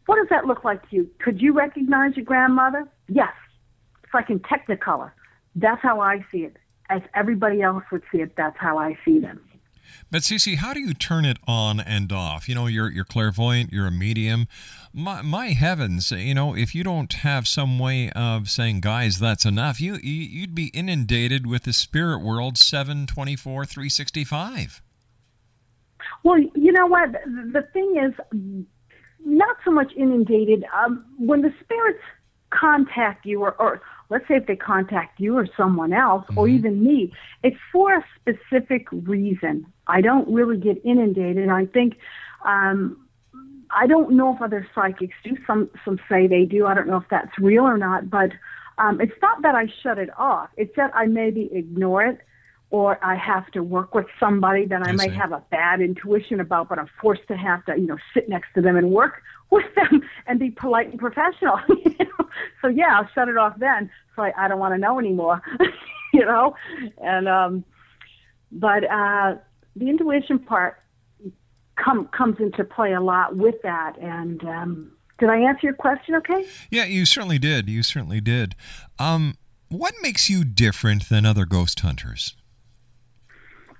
what 0.06 0.16
does 0.16 0.28
that 0.30 0.46
look 0.46 0.62
like 0.62 0.88
to 0.90 0.96
you? 0.96 1.10
Could 1.18 1.42
you 1.42 1.52
recognize 1.52 2.16
your 2.16 2.24
grandmother? 2.24 2.88
Yes. 3.08 3.32
It's 4.04 4.14
like 4.14 4.30
in 4.30 4.38
Technicolor. 4.38 5.10
That's 5.56 5.82
how 5.82 6.00
I 6.00 6.24
see 6.30 6.44
it. 6.44 6.56
As 6.88 7.02
everybody 7.12 7.60
else 7.60 7.82
would 7.90 8.02
see 8.12 8.18
it, 8.18 8.36
that's 8.36 8.56
how 8.56 8.78
I 8.78 8.96
see 9.04 9.18
them. 9.18 9.40
But 10.10 10.22
CC, 10.22 10.56
how 10.56 10.74
do 10.74 10.80
you 10.80 10.94
turn 10.94 11.24
it 11.24 11.38
on 11.46 11.80
and 11.80 12.12
off? 12.12 12.48
You 12.48 12.54
know, 12.54 12.66
you're 12.66 12.90
you're 12.90 13.04
clairvoyant, 13.04 13.72
you're 13.72 13.86
a 13.86 13.92
medium. 13.92 14.46
My, 14.94 15.22
my 15.22 15.48
heavens, 15.48 16.10
you 16.10 16.34
know, 16.34 16.54
if 16.54 16.74
you 16.74 16.84
don't 16.84 17.12
have 17.12 17.48
some 17.48 17.78
way 17.78 18.10
of 18.10 18.50
saying, 18.50 18.80
guys, 18.80 19.18
that's 19.18 19.46
enough, 19.46 19.80
you, 19.80 19.94
you 19.94 20.12
you'd 20.12 20.54
be 20.54 20.66
inundated 20.68 21.46
with 21.46 21.62
the 21.62 21.72
spirit 21.72 22.18
world 22.18 22.58
724 22.58 23.64
365. 23.64 24.82
Well, 26.24 26.38
you 26.38 26.72
know 26.72 26.86
what? 26.86 27.12
The 27.12 27.60
the 27.60 27.62
thing 27.72 27.96
is, 27.96 28.62
not 29.24 29.56
so 29.64 29.70
much 29.70 29.92
inundated. 29.96 30.64
Um, 30.76 31.04
when 31.18 31.42
the 31.42 31.52
spirits 31.62 32.02
contact 32.50 33.24
you, 33.24 33.42
or, 33.42 33.52
or 33.60 33.80
let's 34.12 34.28
say 34.28 34.36
if 34.36 34.46
they 34.46 34.56
contact 34.56 35.18
you 35.18 35.36
or 35.36 35.48
someone 35.56 35.92
else, 35.92 36.24
or 36.36 36.46
even 36.46 36.84
me, 36.84 37.12
it's 37.42 37.56
for 37.72 37.94
a 37.94 38.04
specific 38.20 38.86
reason. 38.92 39.66
I 39.86 40.00
don't 40.00 40.28
really 40.28 40.58
get 40.58 40.80
inundated. 40.84 41.48
I 41.48 41.66
think. 41.66 41.96
Um, 42.44 42.98
I 43.74 43.86
don't 43.86 44.10
know 44.12 44.34
if 44.34 44.42
other 44.42 44.68
psychics 44.74 45.14
do. 45.24 45.36
Some 45.46 45.70
some 45.84 45.98
say 46.08 46.26
they 46.26 46.44
do. 46.44 46.66
I 46.66 46.74
don't 46.74 46.88
know 46.88 46.98
if 46.98 47.08
that's 47.10 47.38
real 47.38 47.64
or 47.64 47.78
not. 47.78 48.10
But 48.10 48.32
um, 48.78 49.00
it's 49.00 49.18
not 49.22 49.42
that 49.42 49.54
I 49.54 49.66
shut 49.82 49.98
it 49.98 50.10
off. 50.18 50.50
It's 50.56 50.74
that 50.76 50.94
I 50.94 51.06
maybe 51.06 51.48
ignore 51.52 52.04
it, 52.04 52.18
or 52.70 53.02
I 53.04 53.14
have 53.16 53.50
to 53.52 53.62
work 53.62 53.94
with 53.94 54.06
somebody 54.20 54.66
that 54.66 54.82
I, 54.82 54.90
I 54.90 54.92
might 54.92 55.12
have 55.12 55.32
a 55.32 55.42
bad 55.50 55.80
intuition 55.80 56.40
about, 56.40 56.68
but 56.68 56.78
I'm 56.78 56.90
forced 57.00 57.26
to 57.28 57.36
have 57.36 57.64
to, 57.66 57.78
you 57.78 57.86
know, 57.86 57.98
sit 58.12 58.28
next 58.28 58.48
to 58.54 58.60
them 58.60 58.76
and 58.76 58.90
work 58.90 59.22
with 59.52 59.72
them 59.76 60.02
and 60.26 60.40
be 60.40 60.50
polite 60.50 60.90
and 60.90 60.98
professional. 60.98 61.60
So 62.62 62.68
yeah, 62.68 62.96
I'll 62.96 63.08
shut 63.14 63.28
it 63.28 63.36
off 63.36 63.58
then. 63.58 63.90
So 64.16 64.22
I, 64.22 64.32
I 64.38 64.48
don't 64.48 64.58
want 64.58 64.74
to 64.74 64.78
know 64.78 64.98
anymore. 64.98 65.42
you 66.14 66.24
know, 66.24 66.54
and 66.98 67.28
um, 67.28 67.64
but 68.50 68.84
uh, 68.90 69.34
the 69.76 69.88
intuition 69.88 70.38
part 70.38 70.80
come 71.76 72.06
comes 72.08 72.36
into 72.38 72.64
play 72.64 72.92
a 72.92 73.00
lot 73.00 73.36
with 73.36 73.56
that. 73.62 73.98
And 73.98 74.42
um, 74.44 74.92
did 75.18 75.28
I 75.28 75.38
answer 75.38 75.66
your 75.66 75.74
question? 75.74 76.14
Okay. 76.14 76.46
Yeah, 76.70 76.84
you 76.84 77.04
certainly 77.04 77.38
did. 77.38 77.68
You 77.68 77.82
certainly 77.82 78.20
did. 78.20 78.54
Um, 78.98 79.34
what 79.68 79.94
makes 80.02 80.30
you 80.30 80.44
different 80.44 81.08
than 81.08 81.26
other 81.26 81.44
ghost 81.44 81.80
hunters? 81.80 82.36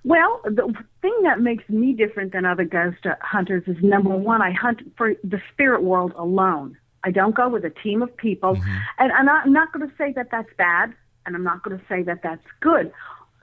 Well, 0.05 0.41
the 0.45 0.75
thing 1.01 1.17
that 1.23 1.41
makes 1.41 1.69
me 1.69 1.93
different 1.93 2.33
than 2.33 2.45
other 2.45 2.65
ghost 2.65 3.07
hunters 3.21 3.63
is 3.67 3.77
number 3.83 4.11
mm-hmm. 4.11 4.25
one, 4.25 4.43
I 4.43 4.51
hunt 4.51 4.81
for 4.97 5.15
the 5.23 5.41
spirit 5.53 5.83
world 5.83 6.13
alone. 6.17 6.77
I 7.05 7.11
don't 7.11 7.35
go 7.35 7.49
with 7.49 7.65
a 7.65 7.71
team 7.71 8.03
of 8.03 8.17
people. 8.17 8.57
Mm-hmm. 8.57 8.77
And 8.99 9.13
I'm 9.13 9.27
not, 9.27 9.47
I'm 9.47 9.53
not 9.53 9.73
going 9.73 9.89
to 9.89 9.95
say 9.97 10.13
that 10.13 10.31
that's 10.31 10.49
bad, 10.59 10.95
and 11.25 11.37
I'm 11.37 11.45
not 11.45 11.63
going 11.63 11.79
to 11.79 11.85
say 11.89 12.03
that 12.03 12.23
that's 12.23 12.47
good. 12.61 12.93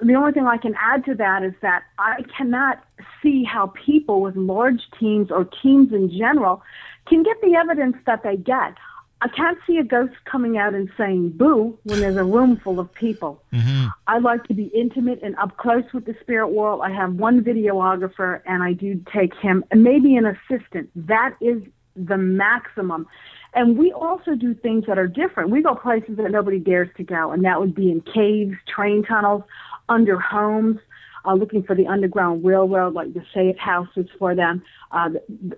The 0.01 0.15
only 0.15 0.31
thing 0.31 0.47
I 0.47 0.57
can 0.57 0.75
add 0.79 1.03
to 1.05 1.15
that 1.15 1.43
is 1.43 1.53
that 1.61 1.83
I 1.97 2.23
cannot 2.37 2.83
see 3.21 3.43
how 3.43 3.67
people 3.85 4.21
with 4.21 4.35
large 4.35 4.81
teams 4.97 5.29
or 5.29 5.43
teams 5.61 5.91
in 5.91 6.09
general 6.09 6.61
can 7.05 7.23
get 7.23 7.41
the 7.41 7.55
evidence 7.55 7.97
that 8.05 8.23
they 8.23 8.37
get. 8.37 8.75
I 9.21 9.27
can't 9.27 9.57
see 9.67 9.77
a 9.77 9.83
ghost 9.83 10.13
coming 10.23 10.57
out 10.57 10.73
and 10.73 10.89
saying 10.97 11.31
boo 11.31 11.77
when 11.83 11.99
there's 11.99 12.15
a 12.15 12.23
room 12.23 12.57
full 12.57 12.79
of 12.79 12.93
people. 12.93 13.43
Mm-hmm. 13.51 13.87
I 14.07 14.19
like 14.19 14.45
to 14.45 14.53
be 14.53 14.65
intimate 14.67 15.21
and 15.21 15.35
up 15.35 15.57
close 15.57 15.83
with 15.93 16.05
the 16.05 16.15
spirit 16.21 16.49
world. 16.49 16.81
I 16.83 16.91
have 16.91 17.15
one 17.15 17.43
videographer 17.43 18.41
and 18.45 18.63
I 18.63 18.73
do 18.73 19.03
take 19.13 19.33
him 19.35 19.65
and 19.71 19.83
maybe 19.83 20.15
an 20.15 20.25
assistant. 20.25 20.89
That 20.95 21.35
is 21.41 21.61
the 21.95 22.17
maximum. 22.17 23.07
And 23.53 23.77
we 23.77 23.91
also 23.91 24.35
do 24.35 24.53
things 24.53 24.85
that 24.87 24.97
are 24.97 25.07
different. 25.07 25.49
We 25.49 25.61
go 25.63 25.75
places 25.75 26.17
that 26.17 26.31
nobody 26.31 26.59
dares 26.59 26.89
to 26.97 27.03
go, 27.03 27.31
and 27.31 27.43
that 27.45 27.59
would 27.59 27.73
be 27.73 27.91
in 27.91 28.01
caves, 28.01 28.55
train 28.67 29.03
tunnels, 29.03 29.43
under 29.89 30.19
homes, 30.19 30.79
uh, 31.25 31.33
looking 31.33 31.63
for 31.63 31.75
the 31.75 31.87
underground 31.87 32.43
railroad, 32.43 32.93
like 32.93 33.13
the 33.13 33.23
safe 33.33 33.57
houses 33.57 34.07
for 34.17 34.35
them 34.35 34.61
uh, 34.91 35.09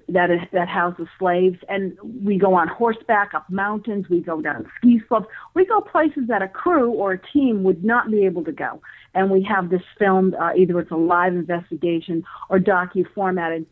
that 0.10 0.30
that 0.52 0.68
houses 0.68 1.08
slaves. 1.20 1.58
And 1.70 1.98
we 2.24 2.38
go 2.38 2.54
on 2.54 2.68
horseback 2.68 3.34
up 3.34 3.50
mountains. 3.50 4.08
We 4.10 4.22
go 4.22 4.42
down 4.42 4.70
ski 4.78 5.02
slopes. 5.08 5.28
We 5.54 5.66
go 5.66 5.82
places 5.82 6.24
that 6.28 6.42
a 6.42 6.48
crew 6.48 6.92
or 6.92 7.14
a 7.14 7.22
team 7.34 7.64
would 7.64 7.84
not 7.84 8.10
be 8.10 8.26
able 8.26 8.44
to 8.46 8.52
go. 8.52 8.82
And 9.14 9.30
we 9.30 9.44
have 9.44 9.70
this 9.70 9.82
filmed. 10.00 10.36
Uh, 10.36 10.52
either 10.58 10.80
it's 10.80 10.92
a 10.92 10.96
live 10.96 11.34
investigation 11.34 12.24
or 12.50 12.60
docu 12.60 13.06
formatted. 13.14 13.66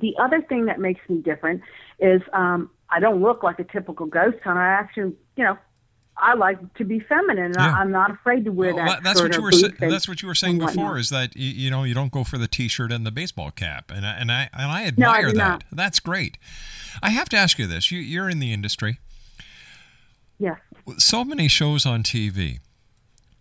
The 0.00 0.14
other 0.20 0.40
thing 0.40 0.66
that 0.66 0.78
makes 0.78 1.00
me 1.08 1.18
different 1.18 1.62
is 1.98 2.22
um, 2.32 2.70
I 2.90 3.00
don't 3.00 3.20
look 3.20 3.42
like 3.42 3.58
a 3.58 3.64
typical 3.64 4.06
ghost 4.06 4.38
hunter. 4.42 4.60
I 4.60 4.74
actually, 4.74 5.14
you 5.36 5.44
know, 5.44 5.58
I 6.20 6.34
like 6.34 6.74
to 6.74 6.84
be 6.84 7.00
feminine. 7.00 7.52
Yeah. 7.56 7.74
I, 7.74 7.80
I'm 7.80 7.90
not 7.90 8.10
afraid 8.10 8.44
to 8.46 8.50
wear 8.52 8.74
Well, 8.74 8.84
that. 8.84 9.02
that- 9.02 9.02
that's 9.04 9.22
what 9.22 9.34
you 9.36 9.42
were. 9.42 9.52
Sa- 9.52 9.68
that's 9.78 10.08
what 10.08 10.20
you 10.22 10.28
were 10.28 10.34
saying 10.34 10.58
before. 10.58 10.98
Is 10.98 11.10
that 11.10 11.36
you, 11.36 11.48
you 11.48 11.70
know 11.70 11.84
you 11.84 11.94
don't 11.94 12.12
go 12.12 12.24
for 12.24 12.38
the 12.38 12.48
T-shirt 12.48 12.90
and 12.92 13.06
the 13.06 13.10
baseball 13.10 13.50
cap, 13.50 13.90
and 13.94 14.04
I, 14.06 14.12
and 14.18 14.30
I 14.32 14.48
and 14.52 14.70
I 14.72 14.92
No, 14.96 15.08
I 15.10 15.18
admire 15.18 15.26
that. 15.32 15.36
not. 15.36 15.64
That's 15.72 16.00
great. 16.00 16.36
I 17.02 17.10
have 17.10 17.28
to 17.30 17.36
ask 17.36 17.58
you 17.58 17.66
this: 17.66 17.90
you, 17.92 17.98
you're 18.00 18.28
in 18.28 18.38
the 18.40 18.52
industry. 18.52 18.98
Yes. 20.38 20.58
so 20.98 21.24
many 21.24 21.48
shows 21.48 21.84
on 21.86 22.02
TV. 22.02 22.60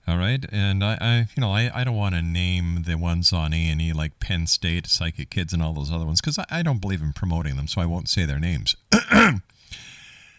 All 0.08 0.18
right, 0.18 0.46
and 0.52 0.84
I, 0.84 0.98
I 1.02 1.18
you 1.36 1.42
know, 1.42 1.52
I, 1.52 1.70
I 1.74 1.84
don't 1.84 1.96
want 1.98 2.16
to 2.16 2.22
name 2.22 2.84
the 2.88 2.96
ones 2.96 3.34
on 3.34 3.54
A 3.54 3.58
and 3.70 3.82
E 3.82 3.92
like 3.92 4.20
Penn 4.20 4.48
State, 4.48 4.88
Psychic 4.88 5.30
Kids, 5.30 5.52
and 5.52 5.62
all 5.62 5.74
those 5.74 5.92
other 5.92 6.06
ones 6.06 6.22
because 6.22 6.40
I, 6.40 6.46
I 6.50 6.62
don't 6.64 6.80
believe 6.80 7.02
in 7.02 7.12
promoting 7.12 7.56
them, 7.58 7.68
so 7.68 7.82
I 7.82 7.86
won't 7.86 8.08
say 8.08 8.26
their 8.26 8.40
names. 8.40 8.76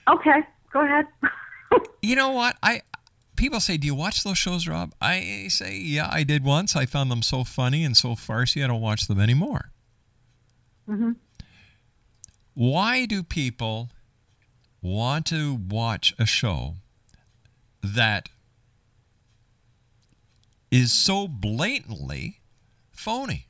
Okay. 0.09 0.41
Go 0.73 0.83
ahead. 0.85 1.05
you 2.03 2.17
know 2.17 2.31
what? 2.31 2.57
I 2.63 2.83
people 3.37 3.61
say, 3.61 3.77
"Do 3.77 3.87
you 3.87 3.95
watch 3.95 4.25
those 4.25 4.39
shows, 4.39 4.67
Rob?" 4.67 4.95
I 5.01 5.47
say, 5.49 5.79
"Yeah, 5.79 6.09
I 6.11 6.25
did 6.25 6.45
once. 6.45 6.77
I 6.77 6.87
found 6.87 7.11
them 7.11 7.23
so 7.23 7.45
funny 7.45 7.85
and 7.85 7.97
so 7.97 8.11
farcy, 8.11 8.65
I 8.65 8.67
don't 8.67 8.81
watch 8.81 9.07
them 9.07 9.21
anymore." 9.21 9.71
hmm 10.87 11.13
Why 12.55 13.07
do 13.07 13.23
people 13.23 13.91
want 14.81 15.27
to 15.27 15.55
watch 15.55 16.15
a 16.19 16.27
show 16.27 16.75
that 17.83 18.29
is 20.71 20.93
so 20.93 21.29
blatantly 21.29 22.41
phony? 22.91 23.47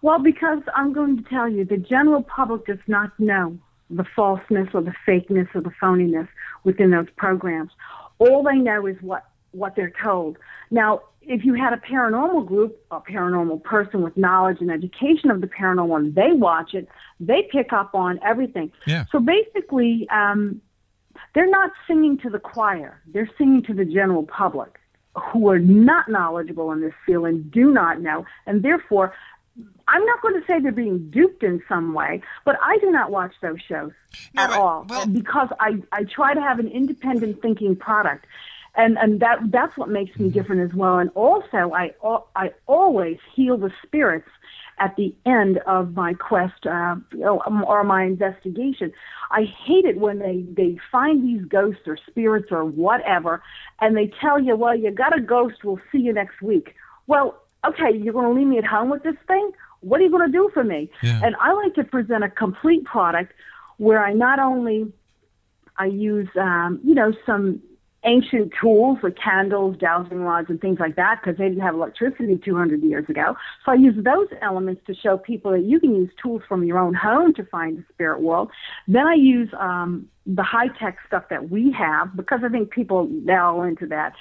Well, 0.00 0.18
because 0.18 0.62
I'm 0.76 0.92
going 0.92 1.16
to 1.16 1.28
tell 1.28 1.48
you, 1.48 1.64
the 1.64 1.76
general 1.76 2.22
public 2.22 2.66
does 2.66 2.78
not 2.86 3.18
know 3.18 3.58
the 3.90 4.04
falseness 4.14 4.68
or 4.74 4.82
the 4.82 4.94
fakeness 5.06 5.48
or 5.54 5.60
the 5.60 5.72
phoniness 5.82 6.28
within 6.68 6.90
those 6.90 7.10
programs. 7.16 7.70
All 8.18 8.42
they 8.42 8.58
know 8.68 8.86
is 8.86 8.96
what, 9.00 9.24
what 9.52 9.74
they're 9.74 9.96
told. 10.02 10.36
Now, 10.70 10.90
if 11.22 11.44
you 11.46 11.54
had 11.54 11.72
a 11.72 11.78
paranormal 11.78 12.46
group, 12.46 12.78
a 12.90 13.00
paranormal 13.00 13.62
person 13.64 14.02
with 14.02 14.16
knowledge 14.16 14.58
and 14.60 14.70
education 14.70 15.30
of 15.30 15.40
the 15.40 15.46
paranormal, 15.46 15.96
and 15.96 16.14
they 16.14 16.32
watch 16.32 16.74
it, 16.74 16.86
they 17.20 17.48
pick 17.50 17.72
up 17.72 17.94
on 17.94 18.20
everything. 18.22 18.70
Yeah. 18.86 19.04
So 19.10 19.18
basically, 19.18 20.06
um, 20.10 20.60
they're 21.34 21.50
not 21.50 21.70
singing 21.86 22.18
to 22.18 22.28
the 22.28 22.38
choir. 22.38 23.02
They're 23.12 23.30
singing 23.38 23.62
to 23.64 23.74
the 23.74 23.84
general 23.84 24.24
public 24.24 24.78
who 25.32 25.48
are 25.48 25.58
not 25.58 26.08
knowledgeable 26.08 26.70
in 26.72 26.80
this 26.80 26.94
field 27.04 27.26
and 27.26 27.50
do 27.50 27.72
not 27.72 28.00
know, 28.00 28.26
and 28.46 28.62
therefore 28.62 29.14
I'm 29.88 30.04
not 30.04 30.20
going 30.20 30.34
to 30.40 30.46
say 30.46 30.60
they're 30.60 30.70
being 30.72 31.10
duped 31.10 31.42
in 31.42 31.62
some 31.68 31.94
way, 31.94 32.20
but 32.44 32.56
I 32.62 32.78
do 32.78 32.90
not 32.90 33.10
watch 33.10 33.32
those 33.40 33.60
shows 33.66 33.92
No, 34.34 34.42
at 34.42 34.50
but- 34.50 34.58
all 34.58 34.86
well- 34.88 35.06
because 35.06 35.48
I, 35.60 35.82
I 35.92 36.04
try 36.04 36.34
to 36.34 36.40
have 36.40 36.58
an 36.58 36.68
independent 36.68 37.40
thinking 37.42 37.74
product. 37.76 38.26
And, 38.74 38.96
and 38.98 39.18
that 39.20 39.38
that's 39.50 39.76
what 39.76 39.88
makes 39.88 40.12
Mm-hmm. 40.12 40.24
me 40.24 40.30
different 40.30 40.70
as 40.70 40.76
well. 40.76 40.98
And 40.98 41.10
also, 41.16 41.72
I 41.74 41.94
I 42.36 42.52
always 42.66 43.18
heal 43.34 43.56
the 43.56 43.72
spirits 43.82 44.28
at 44.78 44.94
the 44.94 45.12
end 45.26 45.58
of 45.66 45.94
my 45.96 46.14
quest 46.14 46.64
uh, 46.66 46.94
you 47.10 47.18
know 47.20 47.42
um 47.46 47.64
or 47.64 47.82
my 47.82 48.04
investigation. 48.04 48.92
I 49.32 49.44
hate 49.44 49.84
it 49.84 49.96
when 49.98 50.20
they 50.20 50.44
they 50.52 50.78
find 50.92 51.24
these 51.26 51.44
ghosts 51.46 51.88
or 51.88 51.96
spirits 52.08 52.52
or 52.52 52.64
whatever, 52.64 53.42
and 53.80 53.96
they 53.96 54.06
tell 54.20 54.38
you, 54.38 54.54
"Well, 54.54 54.76
you 54.76 54.92
got 54.92 55.16
a 55.16 55.20
ghost. 55.20 55.64
We'll 55.64 55.80
see 55.90 55.98
you 55.98 56.12
next 56.12 56.40
week." 56.40 56.76
Well, 57.08 57.40
okay, 57.66 57.96
you're 57.96 58.12
going 58.12 58.26
to 58.26 58.32
leave 58.32 58.46
me 58.46 58.58
at 58.58 58.64
home 58.64 58.90
with 58.90 59.02
this 59.02 59.16
thing. 59.26 59.50
What 59.80 60.00
are 60.00 60.04
you 60.04 60.10
going 60.10 60.30
to 60.30 60.32
do 60.32 60.50
for 60.52 60.64
me? 60.64 60.90
Yeah. 61.02 61.20
And 61.22 61.36
I 61.40 61.52
like 61.52 61.74
to 61.74 61.84
present 61.84 62.24
a 62.24 62.28
complete 62.28 62.84
product 62.84 63.32
where 63.76 64.04
I 64.04 64.12
not 64.12 64.38
only 64.38 64.92
I 65.76 65.86
use, 65.86 66.28
um, 66.36 66.80
you 66.82 66.94
know, 66.94 67.12
some 67.24 67.62
ancient 68.04 68.52
tools 68.60 68.98
like 69.02 69.16
candles, 69.16 69.76
dowsing 69.78 70.18
rods, 70.18 70.48
and 70.48 70.60
things 70.60 70.78
like 70.78 70.96
that 70.96 71.20
because 71.20 71.36
they 71.36 71.48
didn't 71.48 71.62
have 71.62 71.74
electricity 71.74 72.40
200 72.42 72.82
years 72.82 73.08
ago. 73.08 73.36
So 73.64 73.72
I 73.72 73.74
use 73.74 73.94
those 74.02 74.28
elements 74.40 74.82
to 74.86 74.94
show 74.94 75.18
people 75.18 75.52
that 75.52 75.64
you 75.64 75.80
can 75.80 75.94
use 75.94 76.10
tools 76.22 76.42
from 76.48 76.64
your 76.64 76.78
own 76.78 76.94
home 76.94 77.34
to 77.34 77.44
find 77.44 77.78
the 77.78 77.84
spirit 77.92 78.20
world. 78.20 78.50
Then 78.86 79.06
I 79.06 79.14
use 79.14 79.50
um, 79.58 80.08
the 80.26 80.42
high 80.42 80.68
tech 80.68 80.98
stuff 81.06 81.24
that 81.30 81.50
we 81.50 81.72
have 81.72 82.16
because 82.16 82.40
I 82.44 82.48
think 82.48 82.70
people 82.70 83.08
now 83.08 83.62
into 83.62 83.86
that. 83.86 84.14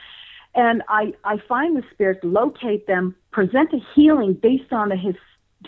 And 0.57 0.81
I, 0.89 1.13
I 1.23 1.37
find 1.47 1.77
the 1.77 1.83
spirits, 1.93 2.19
locate 2.23 2.87
them, 2.87 3.15
present 3.31 3.71
a 3.73 3.79
healing 3.93 4.33
based 4.33 4.73
on 4.73 4.89
the 4.89 4.97
his, 4.97 5.15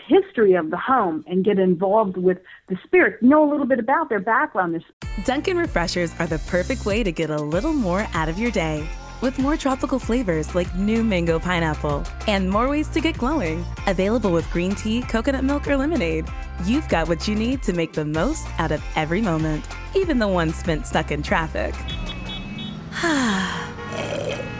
history 0.08 0.54
of 0.54 0.70
the 0.70 0.76
home, 0.76 1.24
and 1.28 1.44
get 1.44 1.60
involved 1.60 2.16
with 2.16 2.38
the 2.68 2.76
spirits. 2.84 3.22
Know 3.22 3.48
a 3.48 3.50
little 3.50 3.66
bit 3.66 3.78
about 3.78 4.08
their 4.08 4.18
background, 4.18 4.84
Dunkin' 5.24 5.56
Refreshers 5.56 6.12
are 6.18 6.26
the 6.26 6.40
perfect 6.48 6.86
way 6.86 7.04
to 7.04 7.12
get 7.12 7.30
a 7.30 7.36
little 7.36 7.72
more 7.72 8.06
out 8.14 8.28
of 8.28 8.36
your 8.36 8.50
day. 8.50 8.88
With 9.20 9.38
more 9.38 9.56
tropical 9.56 9.98
flavors 9.98 10.54
like 10.54 10.74
new 10.74 11.04
mango 11.04 11.38
pineapple 11.38 12.04
and 12.26 12.50
more 12.50 12.68
ways 12.68 12.88
to 12.88 13.00
get 13.00 13.18
glowing. 13.18 13.64
Available 13.86 14.32
with 14.32 14.50
green 14.50 14.74
tea, 14.74 15.02
coconut 15.02 15.44
milk, 15.44 15.68
or 15.68 15.76
lemonade. 15.76 16.26
You've 16.64 16.88
got 16.88 17.06
what 17.06 17.28
you 17.28 17.36
need 17.36 17.62
to 17.62 17.72
make 17.72 17.92
the 17.92 18.04
most 18.04 18.48
out 18.58 18.72
of 18.72 18.82
every 18.96 19.20
moment, 19.20 19.64
even 19.94 20.18
the 20.18 20.26
ones 20.26 20.56
spent 20.56 20.86
stuck 20.86 21.12
in 21.12 21.22
traffic. 21.22 21.74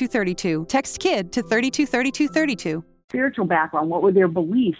323232. 0.07 0.67
Text 0.67 0.99
KID 0.99 1.31
to 1.33 1.41
323232. 1.41 2.83
spiritual 3.09 3.45
background, 3.45 3.89
what 3.89 4.01
were 4.01 4.11
their 4.11 4.27
beliefs, 4.27 4.79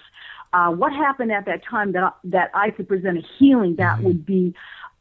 uh, 0.54 0.70
what 0.70 0.92
happened 0.92 1.32
at 1.32 1.46
that 1.46 1.62
time 1.64 1.92
that 1.94 2.04
I, 2.04 2.12
that 2.26 2.52
I 2.54 2.72
could 2.72 2.88
present 2.88 3.18
a 3.18 3.22
healing 3.38 3.76
that 3.78 4.02
would 4.02 4.26
be 4.26 4.54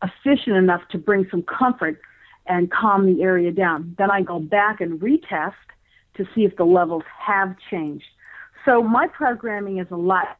efficient 0.02 0.56
enough 0.56 0.82
to 0.90 0.98
bring 0.98 1.26
some 1.30 1.42
comfort 1.42 2.00
and 2.46 2.70
calm 2.70 3.06
the 3.06 3.22
area 3.22 3.52
down. 3.52 3.94
Then 3.98 4.10
I 4.10 4.22
go 4.22 4.38
back 4.38 4.80
and 4.80 5.00
retest 5.00 5.54
to 6.16 6.24
see 6.34 6.44
if 6.44 6.56
the 6.56 6.64
levels 6.64 7.04
have 7.18 7.54
changed. 7.70 8.06
So 8.64 8.82
my 8.82 9.06
programming 9.06 9.78
is 9.78 9.86
a 9.90 9.96
lot 9.96 10.36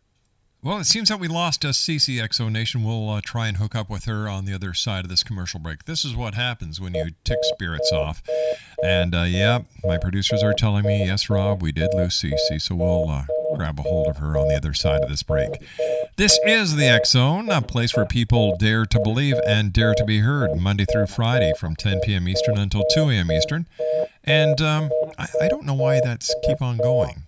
Well, 0.63 0.77
it 0.77 0.85
seems 0.85 1.09
that 1.09 1.19
we 1.19 1.27
lost 1.27 1.65
a 1.65 1.69
CCXO 1.69 2.53
Nation. 2.53 2.85
We'll 2.85 3.09
uh, 3.09 3.23
try 3.25 3.49
and 3.49 3.57
hook 3.57 3.75
up 3.75 3.89
with 3.89 4.05
her 4.05 4.29
on 4.29 4.45
the 4.45 4.53
other 4.53 4.75
side 4.75 5.07
of 5.07 5.09
this 5.09 5.23
commercial 5.23 5.59
break. 5.59 5.85
This 5.85 6.05
is 6.05 6.15
what 6.15 6.35
happens 6.35 6.79
when 6.79 6.95
you 6.95 7.13
tick 7.25 7.39
spirits 7.45 7.91
off. 7.93 8.23
And 8.85 9.15
uh, 9.15 9.23
yeah, 9.23 9.61
my 9.85 9.97
producers 9.97 10.43
are 10.43 10.53
telling 10.53 10.85
me, 10.85 11.07
yes, 11.07 11.31
Rob, 11.31 11.63
we 11.63 11.73
did 11.73 11.95
lose 11.95 12.21
CC, 12.21 12.61
so 12.61 12.75
we'll 12.75 13.09
uh, 13.09 13.25
grab 13.57 13.79
a 13.79 13.83
hold 13.83 14.09
of 14.09 14.19
her 14.19 14.37
on 14.37 14.49
the 14.49 14.57
other 14.57 14.75
side 14.75 15.03
of 15.03 15.09
this 15.09 15.23
break. 15.23 15.51
This 16.17 16.39
is 16.45 16.77
the 16.77 16.89
X 16.89 17.13
Zone, 17.13 17.49
a 17.49 17.63
place 17.63 17.97
where 17.97 18.05
people 18.05 18.55
dare 18.59 18.85
to 18.85 19.01
believe 19.01 19.37
and 19.47 19.73
dare 19.73 19.95
to 19.95 20.05
be 20.05 20.19
heard, 20.19 20.61
Monday 20.61 20.85
through 20.85 21.07
Friday 21.07 21.55
from 21.59 21.75
10 21.75 22.01
p.m. 22.05 22.29
Eastern 22.29 22.59
until 22.59 22.85
2 22.93 23.09
a.m. 23.09 23.33
Eastern. 23.33 23.67
And 24.25 24.61
um, 24.61 24.91
I, 25.19 25.27
I 25.41 25.49
don't 25.49 25.65
know 25.65 25.73
why 25.73 26.03
that's 26.05 26.35
keep 26.45 26.61
on 26.61 26.77
going. 26.77 27.23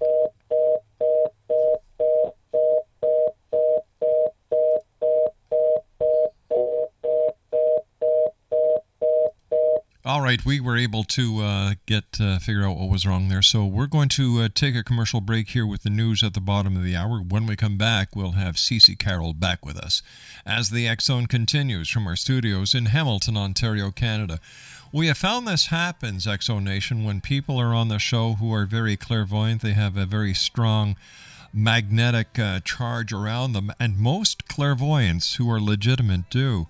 All 10.04 10.20
right, 10.20 10.44
we 10.44 10.58
were 10.58 10.76
able 10.76 11.04
to 11.04 11.42
uh, 11.42 11.74
get 11.86 12.20
uh, 12.20 12.40
figure 12.40 12.64
out 12.64 12.76
what 12.76 12.90
was 12.90 13.06
wrong 13.06 13.28
there. 13.28 13.40
So 13.40 13.64
we're 13.64 13.86
going 13.86 14.08
to 14.08 14.40
uh, 14.40 14.48
take 14.52 14.74
a 14.74 14.82
commercial 14.82 15.20
break 15.20 15.50
here 15.50 15.64
with 15.64 15.84
the 15.84 15.90
news 15.90 16.24
at 16.24 16.34
the 16.34 16.40
bottom 16.40 16.76
of 16.76 16.82
the 16.82 16.96
hour. 16.96 17.18
When 17.20 17.46
we 17.46 17.54
come 17.54 17.78
back, 17.78 18.16
we'll 18.16 18.32
have 18.32 18.56
CC 18.56 18.98
Carole 18.98 19.32
back 19.32 19.64
with 19.64 19.76
us 19.76 20.02
as 20.44 20.70
the 20.70 20.92
Zone 21.00 21.28
continues 21.28 21.88
from 21.88 22.08
our 22.08 22.16
studios 22.16 22.74
in 22.74 22.86
Hamilton, 22.86 23.36
Ontario, 23.36 23.92
Canada. 23.92 24.40
We 24.92 25.06
have 25.06 25.18
found 25.18 25.46
this 25.46 25.66
happens, 25.66 26.26
X 26.26 26.48
Nation, 26.48 27.04
when 27.04 27.20
people 27.20 27.60
are 27.60 27.72
on 27.72 27.86
the 27.86 28.00
show 28.00 28.32
who 28.32 28.52
are 28.52 28.66
very 28.66 28.96
clairvoyant. 28.96 29.62
They 29.62 29.74
have 29.74 29.96
a 29.96 30.04
very 30.04 30.34
strong 30.34 30.96
magnetic 31.54 32.40
uh, 32.40 32.58
charge 32.64 33.12
around 33.12 33.52
them, 33.52 33.72
and 33.78 33.98
most 33.98 34.48
clairvoyants 34.48 35.36
who 35.36 35.48
are 35.48 35.60
legitimate 35.60 36.28
do. 36.28 36.66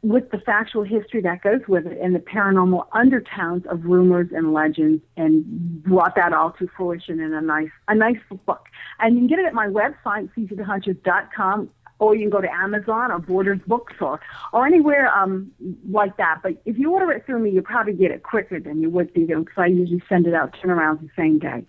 with 0.02 0.30
the 0.30 0.38
factual 0.38 0.82
history 0.82 1.22
that 1.22 1.42
goes 1.42 1.60
with 1.68 1.86
it 1.86 1.96
and 2.02 2.14
the 2.14 2.18
paranormal 2.18 2.86
undertones 2.92 3.64
of 3.70 3.84
rumors 3.84 4.28
and 4.32 4.52
legends 4.52 5.00
and 5.16 5.82
brought 5.84 6.16
that 6.16 6.32
all 6.32 6.50
to 6.58 6.68
fruition 6.76 7.20
in 7.20 7.32
a 7.32 7.40
nice 7.40 7.70
a 7.86 7.94
nice 7.94 8.18
book. 8.44 8.66
And 8.98 9.14
you 9.14 9.20
can 9.20 9.28
get 9.28 9.38
it 9.38 9.46
at 9.46 9.54
my 9.54 9.68
website, 9.68 10.28
ccthehuntress.com, 10.36 11.70
or 12.02 12.16
you 12.16 12.22
can 12.22 12.30
go 12.30 12.40
to 12.40 12.52
Amazon 12.52 13.12
or 13.12 13.20
Borders 13.20 13.60
Bookstore 13.64 14.20
or 14.52 14.66
anywhere 14.66 15.08
um, 15.16 15.52
like 15.88 16.16
that. 16.16 16.40
But 16.42 16.60
if 16.64 16.76
you 16.76 16.92
order 16.92 17.12
it 17.12 17.24
through 17.24 17.38
me, 17.38 17.50
you 17.50 17.62
probably 17.62 17.92
get 17.92 18.10
it 18.10 18.24
quicker 18.24 18.58
than 18.58 18.82
you 18.82 18.90
would 18.90 19.14
through 19.14 19.28
them 19.28 19.44
because 19.44 19.56
I 19.56 19.66
usually 19.66 20.02
send 20.08 20.26
it 20.26 20.34
out 20.34 20.52
turnarounds 20.60 21.00
the 21.00 21.10
same 21.16 21.38
day. 21.38 21.64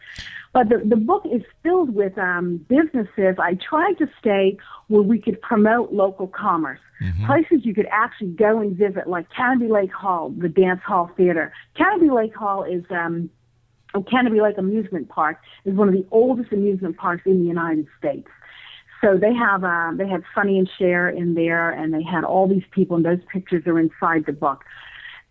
But 0.51 0.69
the, 0.69 0.81
the 0.83 0.95
book 0.95 1.21
is 1.31 1.43
filled 1.61 1.93
with 1.93 2.17
um, 2.17 2.65
businesses. 2.67 3.35
I 3.37 3.59
tried 3.69 3.99
to 3.99 4.09
stay 4.19 4.57
where 4.87 5.03
we 5.03 5.19
could 5.19 5.39
promote 5.39 5.93
local 5.93 6.25
commerce. 6.25 6.79
Places 7.27 7.63
you 7.63 7.75
could 7.75 7.87
actually 7.91 8.29
go 8.29 8.59
and 8.59 8.75
visit, 8.75 9.07
like 9.07 9.27
Canobie 9.29 9.69
Lake 9.69 9.93
Hall, 9.93 10.33
the 10.35 10.49
Dance 10.49 10.81
Hall 10.83 11.11
Theater. 11.15 11.53
Canobie 11.77 12.15
Lake 12.15 12.35
Hall 12.35 12.63
is 12.63 12.83
um, 12.89 13.29
Canobie 13.93 14.41
Lake 14.41 14.57
Amusement 14.57 15.09
Park 15.09 15.37
is 15.65 15.75
one 15.75 15.87
of 15.87 15.93
the 15.93 16.05
oldest 16.09 16.51
amusement 16.51 16.97
parks 16.97 17.23
in 17.27 17.41
the 17.41 17.47
United 17.47 17.87
States. 17.99 18.27
So 19.03 19.17
they 19.17 19.33
have 19.33 19.63
uh, 19.65 19.91
they 19.95 20.07
had 20.07 20.23
Sonny 20.33 20.57
and 20.57 20.69
Cher 20.79 21.09
in 21.09 21.35
there, 21.35 21.69
and 21.69 21.93
they 21.93 22.03
had 22.03 22.23
all 22.23 22.47
these 22.47 22.63
people, 22.71 22.95
and 22.95 23.05
those 23.05 23.19
pictures 23.31 23.67
are 23.67 23.77
inside 23.77 24.25
the 24.25 24.31
book. 24.31 24.63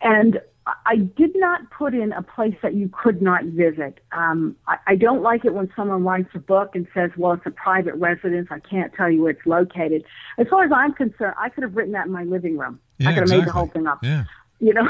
And 0.02 0.40
I 0.86 0.96
did 0.96 1.30
not 1.34 1.70
put 1.70 1.94
in 1.94 2.12
a 2.12 2.22
place 2.22 2.54
that 2.62 2.74
you 2.74 2.90
could 3.02 3.22
not 3.22 3.44
visit. 3.44 4.00
Um, 4.12 4.56
I, 4.68 4.76
I 4.88 4.94
don't 4.96 5.22
like 5.22 5.44
it 5.44 5.54
when 5.54 5.72
someone 5.74 6.04
writes 6.04 6.28
a 6.34 6.38
book 6.38 6.74
and 6.74 6.86
says, 6.92 7.10
"Well, 7.16 7.32
it's 7.32 7.46
a 7.46 7.50
private 7.50 7.94
residence. 7.94 8.48
I 8.50 8.60
can't 8.60 8.92
tell 8.92 9.10
you 9.10 9.22
where 9.22 9.30
it's 9.30 9.46
located." 9.46 10.04
As 10.38 10.46
far 10.48 10.64
as 10.64 10.70
I'm 10.70 10.92
concerned, 10.92 11.34
I 11.38 11.48
could 11.48 11.62
have 11.62 11.74
written 11.74 11.92
that 11.92 12.06
in 12.06 12.12
my 12.12 12.24
living 12.24 12.58
room. 12.58 12.78
Yeah, 12.98 13.08
I 13.08 13.14
could 13.14 13.28
have 13.28 13.30
made 13.30 13.46
the 13.46 13.52
whole 13.52 13.68
thing 13.68 13.86
up. 13.86 14.00
Yeah. 14.02 14.24
You 14.60 14.74
know, 14.74 14.88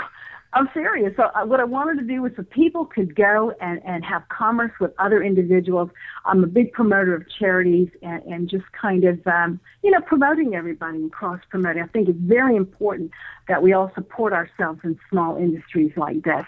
I'm 0.55 0.69
serious. 0.75 1.15
So 1.17 1.25
uh, 1.35 1.47
what 1.47 1.61
I 1.61 1.65
wanted 1.65 1.99
to 2.01 2.07
do 2.07 2.21
was 2.21 2.33
so 2.37 2.43
people 2.43 2.85
could 2.85 3.17
go 3.17 3.55
and, 3.61 3.81
and 3.87 4.05
have 4.05 4.29
commerce 4.29 4.73
with 4.81 4.93
other 4.99 5.23
individuals. 5.23 5.89
I'm 6.27 6.45
a 6.45 6.47
big 6.47 6.73
promoter 6.73 7.15
of 7.15 7.25
charities 7.39 7.89
and, 8.03 8.23
and 8.25 8.51
just 8.51 8.65
kind 8.73 9.05
of, 9.05 9.27
um, 9.27 9.61
you 9.83 9.91
know, 9.91 10.01
promoting 10.03 10.55
everybody 10.55 10.99
and 10.99 11.11
cross 11.11 11.41
promoting. 11.49 11.83
I 11.83 11.87
think 11.87 12.09
it's 12.11 12.19
very 12.21 12.55
important 12.55 13.13
that 13.49 13.63
we 13.63 13.73
all 13.73 13.91
support 13.95 14.35
ourselves 14.35 14.81
in 14.85 14.99
small 15.09 15.37
industries 15.37 15.93
like 15.97 16.23
this. 16.23 16.45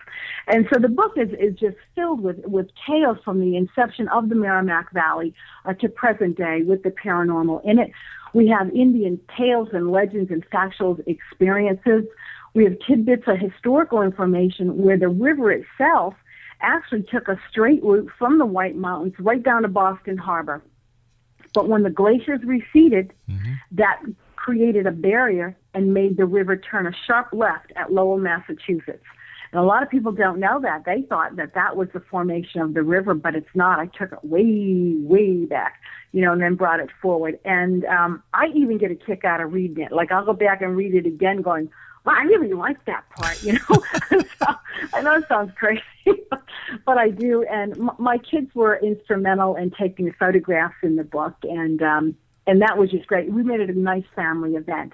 And 0.49 0.69
so 0.73 0.79
the 0.79 0.89
book 0.89 1.13
is, 1.17 1.31
is 1.41 1.59
just 1.59 1.77
filled 1.95 2.21
with, 2.21 2.45
with 2.45 2.69
tales 2.87 3.17
from 3.25 3.41
the 3.41 3.57
inception 3.57 4.09
of 4.09 4.29
the 4.29 4.35
Merrimack 4.35 4.93
Valley 4.93 5.33
uh, 5.65 5.73
to 5.75 5.89
present 5.89 6.37
day 6.37 6.63
with 6.63 6.83
the 6.83 6.91
paranormal 6.91 7.65
in 7.65 7.79
it. 7.79 7.91
We 8.35 8.49
have 8.49 8.69
Indian 8.75 9.19
tales 9.39 9.69
and 9.73 9.91
legends 9.91 10.31
and 10.31 10.45
factual 10.53 10.99
experiences. 11.07 12.05
We 12.55 12.65
have 12.65 12.79
tidbits 12.87 13.25
of 13.27 13.39
historical 13.39 14.03
information 14.03 14.79
where 14.79 14.97
the 14.97 15.09
river 15.09 15.51
itself 15.51 16.15
actually 16.61 17.03
took 17.03 17.29
a 17.29 17.39
straight 17.51 17.83
route 17.83 18.09
from 18.19 18.39
the 18.39 18.47
White 18.47 18.77
Mountains 18.77 19.15
right 19.19 19.43
down 19.43 19.63
to 19.63 19.69
Boston 19.69 20.17
Harbor. 20.17 20.63
But 21.53 21.69
when 21.69 21.83
the 21.83 21.91
glaciers 21.91 22.41
receded, 22.45 23.13
that 23.73 24.01
created 24.37 24.87
a 24.87 24.91
barrier 24.91 25.57
and 25.73 25.95
made 25.95 26.17
the 26.17 26.27
river 26.27 26.57
turn 26.57 26.87
a 26.87 26.93
sharp 27.07 27.29
left 27.33 27.73
at 27.77 27.93
Lowell, 27.93 28.19
Massachusetts. 28.19 29.05
And 29.53 29.61
a 29.61 29.65
lot 29.65 29.83
of 29.83 29.89
people 29.89 30.11
don't 30.11 30.41
know 30.41 30.61
that. 30.61 30.85
They 30.85 31.03
thought 31.03 31.37
that 31.37 31.55
that 31.55 31.77
was 31.77 31.89
the 31.95 32.01
formation 32.01 32.61
of 32.61 32.75
the 32.75 32.83
river, 32.83 33.15
but 33.15 33.37
it's 33.37 33.55
not. 33.55 33.79
I 33.79 33.87
took 33.87 34.13
it 34.13 34.19
way, 34.25 34.95
way 34.99 35.45
back, 35.45 35.81
you 36.13 36.23
know, 36.23 36.33
and 36.33 36.43
then 36.43 36.57
brought 36.57 36.81
it 36.81 36.91
forward. 37.01 37.39
And 37.45 37.85
um, 37.85 38.23
I 38.33 38.47
even 38.55 38.79
get 38.79 38.91
a 38.91 38.97
kick 38.97 39.25
out 39.25 39.41
of 39.41 39.53
reading 39.53 39.85
it. 39.85 39.93
Like 39.93 40.11
I'll 40.11 40.25
go 40.25 40.33
back 40.33 40.61
and 40.61 40.77
read 40.77 40.95
it 40.95 41.07
again, 41.07 41.41
going, 41.41 41.71
"Wow, 42.05 42.15
I 42.17 42.23
really 42.25 42.53
like 42.53 42.85
that 42.87 43.09
part," 43.11 43.43
you 43.43 43.55
know. 43.55 44.21
so, 44.39 44.47
I 44.93 45.03
know 45.03 45.15
it 45.15 45.25
sounds 45.29 45.53
crazy, 45.57 45.83
but 46.87 46.99
I 46.99 47.11
do. 47.11 47.45
And 47.45 47.77
m- 47.77 47.97
my 47.99 48.19
kids 48.19 48.55
were 48.55 48.77
instrumental 48.77 49.57
in 49.57 49.71
taking 49.71 50.07
the 50.07 50.13
photographs 50.13 50.77
in 50.83 50.97
the 50.97 51.05
book, 51.05 51.35
and 51.43 51.83
um, 51.83 52.17
and 52.47 52.61
that 52.63 52.79
was 52.79 52.91
just 52.91 53.07
great. 53.07 53.31
We 53.33 53.43
made 53.43 53.61
it 53.61 53.71
a 53.71 53.79
nice 53.79 54.05
family 54.15 54.55
event. 54.55 54.93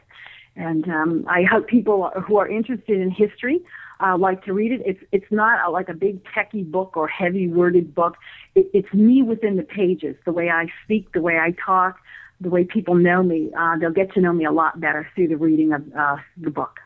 And 0.57 0.89
um, 0.89 1.25
I 1.29 1.45
hope 1.45 1.69
people 1.69 2.11
who 2.27 2.37
are 2.37 2.49
interested 2.49 3.01
in 3.01 3.11
history 3.11 3.61
uh, 4.01 4.17
like 4.17 4.45
to 4.45 4.53
read 4.53 4.73
it. 4.73 4.83
It's 4.85 5.01
it's 5.13 5.31
not 5.31 5.67
a, 5.67 5.71
like 5.71 5.89
a 5.89 5.95
big 5.95 6.23
techie 6.25 6.69
book 6.69 6.97
or 6.97 7.07
heavy 7.09 7.49
worded 7.49 7.95
book. 7.95 8.17
It, 8.55 8.71
it's 8.73 8.93
me 8.93 9.23
within 9.23 9.57
the 9.57 9.63
pages, 9.63 10.17
the 10.25 10.33
way 10.33 10.51
I 10.51 10.67
speak, 10.85 11.13
the 11.13 11.21
way 11.21 11.39
I 11.39 11.55
talk, 11.65 11.99
the 12.41 12.51
way 12.51 12.65
people 12.65 12.95
know 12.95 13.23
me. 13.23 13.51
Uh, 13.59 13.77
they'll 13.79 13.91
get 13.91 14.13
to 14.15 14.21
know 14.21 14.33
me 14.33 14.45
a 14.45 14.53
lot 14.53 14.81
better 14.81 15.09
through 15.15 15.29
the 15.29 15.37
reading 15.37 15.73
of 15.73 15.83
uh, 15.97 16.17
the 16.37 16.51
book. 16.51 16.81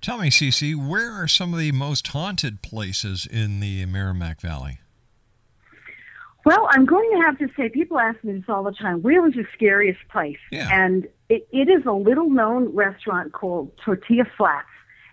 Tell 0.00 0.18
me, 0.18 0.30
CC, 0.30 0.74
where 0.74 1.12
are 1.12 1.28
some 1.28 1.52
of 1.52 1.60
the 1.60 1.72
most 1.72 2.08
haunted 2.08 2.60
places 2.60 3.26
in 3.26 3.60
the 3.60 3.86
Merrimack 3.86 4.40
Valley? 4.40 4.80
Well, 6.44 6.66
I'm 6.70 6.86
going 6.86 7.08
to 7.12 7.20
have 7.22 7.38
to 7.38 7.48
say, 7.56 7.68
people 7.68 8.00
ask 8.00 8.22
me 8.24 8.32
this 8.32 8.44
all 8.48 8.64
the 8.64 8.72
time. 8.72 9.02
Where 9.02 9.22
was 9.22 9.34
your 9.34 9.46
scariest 9.54 10.00
place? 10.10 10.38
Yeah. 10.50 10.68
And 10.72 11.06
it, 11.28 11.46
it 11.52 11.68
is 11.68 11.86
a 11.86 11.92
little 11.92 12.30
known 12.30 12.74
restaurant 12.74 13.32
called 13.32 13.70
Tortilla 13.84 14.24
Flats. 14.36 14.66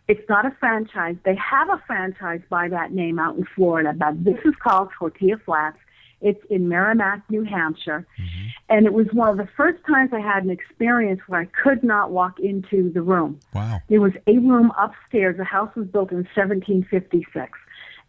It's 0.08 0.28
not 0.28 0.45
a 0.47 0.52
franchise. 0.60 1.17
They 1.23 1.36
have 1.36 1.69
a 1.69 1.80
franchise 1.86 2.41
by 2.49 2.67
that 2.69 2.91
name 2.91 3.19
out 3.19 3.38
in 3.38 3.45
Florida, 3.56 3.93
but 3.95 4.23
this 4.23 4.39
is 4.43 4.56
called 4.56 4.89
Tortilla 4.97 5.38
Flats. 5.45 5.78
It's 6.21 6.43
in 6.49 6.67
Merrimack, 6.67 7.21
New 7.29 7.43
Hampshire. 7.43 8.05
Mm-hmm. 8.19 8.47
And 8.69 8.86
it 8.86 8.93
was 8.93 9.08
one 9.13 9.29
of 9.29 9.38
the 9.38 9.47
first 9.55 9.84
times 9.86 10.12
I 10.13 10.19
had 10.19 10.43
an 10.43 10.49
experience 10.49 11.21
where 11.27 11.41
I 11.41 11.45
could 11.45 11.84
not 11.84 12.12
walk 12.12 12.39
into 12.39 12.91
the 12.91 13.01
room. 13.01 13.39
Wow. 13.53 13.79
There 13.89 14.01
was 14.01 14.13
a 14.27 14.38
room 14.38 14.71
upstairs. 14.77 15.38
The 15.38 15.45
house 15.45 15.73
was 15.75 15.88
built 15.88 16.12
in 16.12 16.17
1756, 16.36 17.58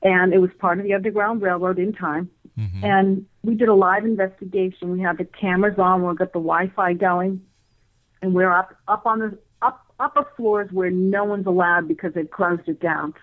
and 0.03 0.35
it 0.35 0.39
was 0.39 0.51
part 0.59 0.79
of 0.79 0.85
the 0.85 0.95
Underground 0.95 1.41
Railroad 1.41 1.79
in 1.79 1.93
time. 1.93 2.31
Mm-hmm. 2.59 2.85
And 2.85 3.27
we 3.43 3.55
did 3.55 3.69
a 3.69 3.75
live 3.75 4.05
investigation. 4.05 4.91
We 4.91 5.01
had 5.01 5.19
the 5.19 5.25
cameras 5.25 5.79
on. 5.79 6.03
We 6.03 6.15
got 6.15 6.33
the 6.33 6.41
Wi-Fi 6.41 6.95
going, 6.95 7.43
and 8.23 8.35
we're 8.35 8.53
up 8.53 8.75
up 8.89 9.07
on 9.07 9.21
the 9.21 9.39
up 9.63 9.87
upper 10.01 10.27
floors 10.37 10.69
where 10.73 10.91
no 10.91 11.25
one's 11.25 11.47
allowed 11.47 11.87
because 11.87 12.13
they've 12.15 12.31
closed 12.31 12.69
it 12.69 12.81
down. 12.81 13.15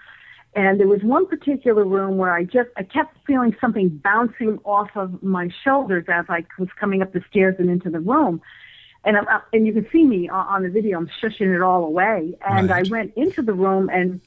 And 0.56 0.80
there 0.80 0.88
was 0.88 1.02
one 1.04 1.28
particular 1.28 1.84
room 1.86 2.18
where 2.18 2.34
I 2.34 2.44
just 2.44 2.70
I 2.78 2.84
kept 2.84 3.18
feeling 3.28 3.56
something 3.62 3.90
bouncing 4.04 4.60
off 4.64 4.90
of 4.96 5.22
my 5.22 5.50
shoulders 5.64 6.06
as 6.08 6.26
I 6.30 6.46
was 6.58 6.70
coming 6.80 7.02
up 7.02 7.14
the 7.14 7.22
stairs 7.30 7.56
and 7.60 7.70
into 7.70 7.90
the 7.90 8.00
room. 8.00 8.42
And 9.04 9.18
I'm, 9.18 9.28
up- 9.28 9.48
and 9.54 9.68
you 9.68 9.74
can 9.74 9.88
see 9.92 10.04
me 10.04 10.28
on, 10.30 10.64
the 10.64 10.70
video. 10.70 10.98
I'm 10.98 11.10
shushing 11.22 11.56
it 11.56 11.62
all 11.62 11.86
away. 11.86 12.34
And 12.46 12.72
I 12.72 12.84
went 12.84 13.14
into 13.16 13.42
the 13.42 13.54
room 13.54 13.90
and 13.90 14.20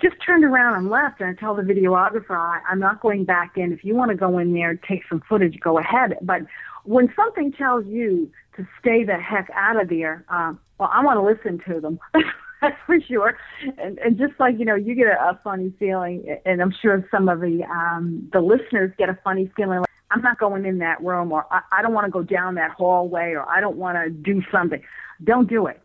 just 0.00 0.16
turned 0.24 0.44
around 0.44 0.74
and 0.76 0.90
left. 0.90 1.20
And 1.20 1.28
I 1.28 1.34
tell 1.38 1.54
the 1.54 1.62
videographer, 1.62 2.36
I, 2.36 2.60
I'm 2.68 2.80
not 2.80 3.00
going 3.00 3.24
back 3.24 3.56
in. 3.56 3.72
If 3.72 3.84
you 3.84 3.94
want 3.94 4.10
to 4.10 4.16
go 4.16 4.38
in 4.38 4.54
there, 4.54 4.74
take 4.74 5.02
some 5.08 5.22
footage, 5.28 5.60
go 5.60 5.78
ahead. 5.78 6.16
But 6.22 6.42
when 6.84 7.12
something 7.14 7.52
tells 7.52 7.86
you 7.86 8.30
to 8.56 8.66
stay 8.80 9.04
the 9.04 9.18
heck 9.18 9.50
out 9.54 9.80
of 9.80 9.88
there, 9.88 10.24
uh, 10.28 10.54
well, 10.78 10.90
I 10.92 11.04
want 11.04 11.18
to 11.18 11.22
listen 11.22 11.60
to 11.72 11.80
them. 11.80 12.00
That's 12.64 12.80
for 12.86 13.00
sure. 13.00 13.36
And, 13.78 13.98
and 13.98 14.18
just 14.18 14.34
like, 14.38 14.58
you 14.58 14.64
know, 14.64 14.74
you 14.74 14.94
get 14.94 15.06
a, 15.06 15.20
a 15.20 15.40
funny 15.42 15.72
feeling, 15.78 16.38
and 16.44 16.60
I'm 16.60 16.74
sure 16.82 17.06
some 17.10 17.28
of 17.28 17.40
the, 17.40 17.62
um, 17.64 18.28
the 18.32 18.40
listeners 18.40 18.92
get 18.98 19.08
a 19.08 19.18
funny 19.22 19.50
feeling 19.56 19.80
like, 19.80 19.88
I'm 20.10 20.22
not 20.22 20.38
going 20.38 20.64
in 20.64 20.78
that 20.78 21.02
room, 21.02 21.32
or 21.32 21.46
I, 21.50 21.60
I 21.72 21.82
don't 21.82 21.92
want 21.92 22.06
to 22.06 22.10
go 22.10 22.22
down 22.22 22.54
that 22.54 22.72
hallway, 22.72 23.32
or 23.32 23.48
I 23.48 23.60
don't 23.60 23.76
want 23.76 23.98
to 23.98 24.10
do 24.10 24.42
something. 24.52 24.82
Don't 25.22 25.48
do 25.48 25.66
it 25.66 25.80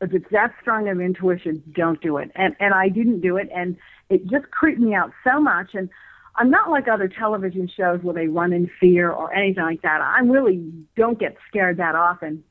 if 0.00 0.12
it's 0.14 0.30
that 0.30 0.54
strong 0.60 0.88
of 0.88 1.00
intuition, 1.00 1.62
don't 1.72 2.00
do 2.00 2.18
it. 2.18 2.30
And 2.34 2.54
and 2.60 2.72
I 2.74 2.88
didn't 2.88 3.20
do 3.20 3.36
it, 3.36 3.48
and 3.54 3.76
it 4.08 4.26
just 4.26 4.50
creeped 4.50 4.80
me 4.80 4.94
out 4.94 5.12
so 5.24 5.40
much. 5.40 5.70
And 5.74 5.88
I'm 6.36 6.50
not 6.50 6.70
like 6.70 6.86
other 6.88 7.08
television 7.08 7.68
shows 7.68 8.00
where 8.02 8.14
they 8.14 8.28
run 8.28 8.52
in 8.52 8.70
fear 8.80 9.10
or 9.10 9.32
anything 9.34 9.64
like 9.64 9.82
that. 9.82 10.00
I 10.00 10.20
really 10.20 10.72
don't 10.96 11.18
get 11.18 11.36
scared 11.48 11.78
that 11.78 11.94
often. 11.94 12.44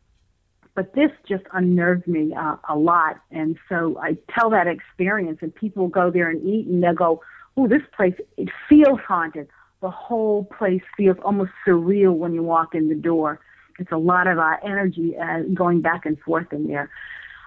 But 0.77 0.93
this 0.93 1.09
just 1.27 1.43
unnerved 1.53 2.05
me 2.07 2.35
uh, 2.37 2.55
a 2.69 2.77
lot. 2.77 3.19
And 3.31 3.57
so 3.67 3.97
I 3.99 4.15
tell 4.29 4.51
that 4.51 4.67
experience, 4.67 5.39
and 5.41 5.53
people 5.53 5.87
go 5.87 6.11
there 6.11 6.29
and 6.29 6.39
eat, 6.47 6.67
and 6.67 6.83
they'll 6.83 6.93
go, 6.93 7.23
"Oh, 7.57 7.67
this 7.67 7.81
place 7.95 8.13
it 8.37 8.49
feels 8.69 8.99
haunted." 8.99 9.47
The 9.81 9.89
whole 9.89 10.45
place 10.45 10.83
feels 10.95 11.17
almost 11.25 11.49
surreal 11.65 12.15
when 12.15 12.35
you 12.35 12.43
walk 12.43 12.75
in 12.75 12.89
the 12.89 12.95
door. 12.95 13.39
It's 13.79 13.91
a 13.91 13.97
lot 13.97 14.27
of 14.27 14.37
uh, 14.37 14.57
energy 14.63 15.15
uh, 15.17 15.39
going 15.51 15.81
back 15.81 16.05
and 16.05 16.19
forth 16.19 16.53
in 16.53 16.67
there. 16.67 16.91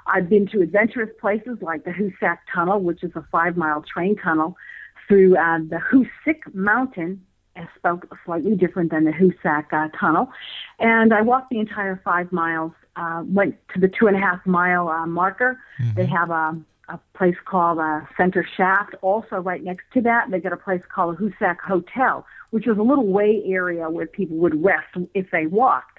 I've 0.09 0.29
been 0.29 0.49
to 0.49 0.61
adventurous 0.61 1.11
places 1.21 1.59
like 1.61 1.85
the 1.85 1.93
Hoosac 1.93 2.39
Tunnel, 2.53 2.81
which 2.81 3.05
is 3.05 3.13
a 3.15 3.25
five 3.31 3.57
mile 3.57 3.85
train 3.95 4.17
tunnel 4.17 4.57
through 5.07 5.37
uh, 5.37 5.59
the 5.59 5.79
Hoosick 5.93 6.53
Mountain, 6.53 7.25
uh, 7.57 7.67
spelled 7.77 8.05
slightly 8.25 8.57
different 8.57 8.91
than 8.91 9.05
the 9.05 9.13
Hoosac 9.13 9.73
uh, 9.73 9.89
Tunnel. 9.97 10.31
And 10.81 11.15
I 11.15 11.23
walked 11.23 11.51
the 11.51 11.61
entire 11.61 12.01
five 12.05 12.33
miles, 12.33 12.73
uh, 13.01 13.23
went 13.25 13.57
to 13.73 13.81
the 13.81 13.89
two 13.89 14.07
and 14.07 14.17
a 14.17 14.21
half 14.21 14.45
mile 14.47 14.89
uh, 14.89 15.07
marker. 15.07 15.59
They 15.95 16.07
have 16.07 16.31
a, 16.31 16.57
a 16.89 17.01
place 17.15 17.37
called 17.45 17.79
uh, 17.79 18.01
Center 18.17 18.47
Shaft. 18.57 18.95
Also, 19.01 19.37
right 19.37 19.63
next 19.65 19.85
to 19.95 20.03
that, 20.03 20.31
they 20.31 20.39
got 20.39 20.53
a 20.53 20.59
place 20.59 20.83
called 20.95 21.17
the 21.17 21.23
Hoosac 21.23 21.59
Hotel, 21.61 22.27
which 22.51 22.67
is 22.67 22.77
a 22.77 22.83
little 22.83 23.07
way 23.07 23.43
area 23.47 23.89
where 23.89 24.07
people 24.07 24.37
would 24.37 24.63
rest 24.63 24.89
if 25.15 25.31
they 25.31 25.47
walked 25.47 25.99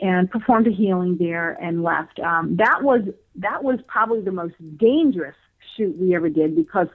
and 0.00 0.30
performed 0.30 0.66
a 0.66 0.70
healing 0.70 1.18
there 1.18 1.58
and 1.60 1.82
left. 1.82 2.18
Um, 2.20 2.56
that 2.56 2.82
was 2.82 3.02
that 3.36 3.62
was 3.62 3.78
probably 3.86 4.22
the 4.22 4.32
most 4.32 4.54
dangerous 4.78 5.36
shoot 5.76 5.96
we 5.98 6.14
ever 6.14 6.30
did 6.30 6.56
because 6.56 6.88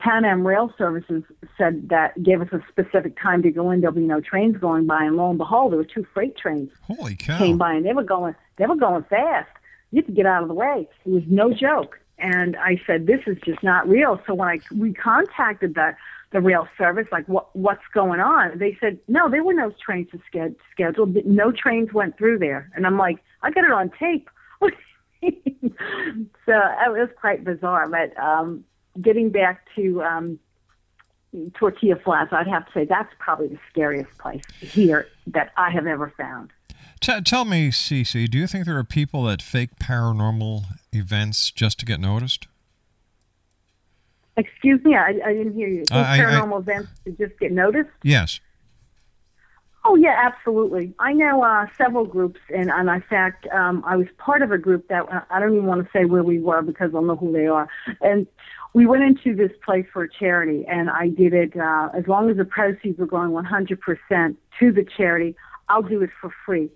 Pan 0.00 0.24
Am 0.24 0.46
Rail 0.46 0.72
Services 0.78 1.22
said 1.56 1.90
that 1.90 2.20
gave 2.22 2.40
us 2.40 2.48
a 2.52 2.60
specific 2.68 3.20
time 3.20 3.42
to 3.42 3.50
go 3.50 3.70
in. 3.70 3.80
There'll 3.80 3.94
be 3.94 4.02
no 4.02 4.20
trains 4.20 4.56
going 4.56 4.86
by, 4.86 5.04
and 5.04 5.16
lo 5.16 5.28
and 5.28 5.38
behold, 5.38 5.72
there 5.72 5.78
were 5.78 5.84
two 5.84 6.06
freight 6.12 6.36
trains 6.36 6.70
Holy 6.82 7.14
cow. 7.16 7.38
came 7.38 7.58
by, 7.58 7.74
and 7.74 7.84
they 7.84 7.92
were 7.92 8.02
going 8.02 8.34
they 8.56 8.66
were 8.66 8.76
going 8.76 9.04
fast. 9.04 9.50
You 9.90 9.98
had 9.98 10.06
to 10.06 10.12
get 10.12 10.26
out 10.26 10.42
of 10.42 10.48
the 10.48 10.54
way. 10.54 10.88
It 11.04 11.10
was 11.10 11.22
no 11.26 11.52
joke. 11.52 11.98
And 12.18 12.56
I 12.56 12.80
said, 12.86 13.06
this 13.06 13.20
is 13.26 13.38
just 13.44 13.62
not 13.62 13.88
real. 13.88 14.20
So 14.26 14.34
when 14.34 14.48
I 14.48 14.60
we 14.74 14.92
contacted 14.94 15.74
the 15.74 15.94
the 16.32 16.40
rail 16.40 16.66
service, 16.78 17.06
like 17.12 17.26
what 17.28 17.54
what's 17.54 17.82
going 17.92 18.20
on? 18.20 18.58
They 18.58 18.76
said, 18.80 18.98
no, 19.06 19.28
there 19.28 19.44
were 19.44 19.54
no 19.54 19.72
trains 19.84 20.08
sched- 20.32 20.56
scheduled. 20.72 21.16
No 21.26 21.52
trains 21.52 21.92
went 21.92 22.16
through 22.16 22.38
there. 22.38 22.70
And 22.74 22.86
I'm 22.86 22.96
like, 22.96 23.18
I 23.42 23.50
got 23.50 23.64
it 23.64 23.72
on 23.72 23.90
tape. 23.98 24.30
so 24.62 24.68
it 25.26 26.90
was 26.90 27.08
quite 27.20 27.44
bizarre. 27.44 27.88
But 27.88 28.18
um, 28.22 28.64
getting 29.00 29.30
back 29.30 29.66
to 29.76 30.02
um, 30.02 30.38
Tortilla 31.54 31.96
Flats, 31.96 32.32
I'd 32.32 32.46
have 32.48 32.66
to 32.66 32.72
say 32.72 32.84
that's 32.84 33.12
probably 33.18 33.48
the 33.48 33.58
scariest 33.70 34.10
place 34.18 34.42
here 34.60 35.06
that 35.28 35.52
I 35.56 35.70
have 35.70 35.86
ever 35.86 36.12
found. 36.16 36.50
T- 37.00 37.20
tell 37.22 37.44
me, 37.44 37.70
CC, 37.70 38.28
do 38.28 38.36
you 38.36 38.46
think 38.46 38.66
there 38.66 38.76
are 38.76 38.84
people 38.84 39.24
that 39.24 39.40
fake 39.40 39.76
paranormal 39.80 40.64
events 40.92 41.50
just 41.50 41.78
to 41.80 41.86
get 41.86 41.98
noticed? 42.00 42.46
Excuse 44.36 44.82
me, 44.84 44.94
I, 44.94 45.08
I 45.24 45.32
didn't 45.34 45.54
hear 45.54 45.68
you. 45.68 45.84
Think 45.84 45.92
I- 45.92 46.16
I- 46.16 46.18
paranormal 46.18 46.60
events 46.60 46.90
to 47.04 47.12
just 47.12 47.38
get 47.38 47.52
noticed? 47.52 47.90
Yes. 48.02 48.40
Oh 49.82 49.96
yeah, 49.96 50.14
absolutely. 50.22 50.92
I 50.98 51.14
know 51.14 51.42
uh, 51.42 51.66
several 51.78 52.04
groups, 52.04 52.38
and, 52.54 52.70
and 52.70 52.90
in 52.90 53.00
fact, 53.08 53.46
um, 53.50 53.82
I 53.86 53.96
was 53.96 54.08
part 54.18 54.42
of 54.42 54.52
a 54.52 54.58
group 54.58 54.88
that 54.88 55.10
uh, 55.10 55.22
I 55.30 55.40
don't 55.40 55.54
even 55.54 55.64
want 55.66 55.82
to 55.82 55.90
say 55.90 56.04
where 56.04 56.22
we 56.22 56.38
were 56.38 56.60
because 56.60 56.94
I'll 56.94 57.00
know 57.00 57.16
who 57.16 57.32
they 57.32 57.46
are. 57.46 57.66
And 58.02 58.26
we 58.72 58.86
went 58.86 59.02
into 59.02 59.34
this 59.34 59.52
place 59.64 59.86
for 59.92 60.04
a 60.04 60.08
charity, 60.08 60.64
and 60.66 60.88
I 60.90 61.08
did 61.08 61.34
it 61.34 61.56
uh, 61.56 61.90
as 61.92 62.06
long 62.06 62.30
as 62.30 62.36
the 62.36 62.44
proceeds 62.44 62.98
were 62.98 63.06
going 63.06 63.30
100% 63.30 64.36
to 64.60 64.72
the 64.72 64.86
charity. 64.96 65.34
I'll 65.68 65.82
do 65.82 66.02
it 66.02 66.10
for 66.20 66.32
free. 66.46 66.70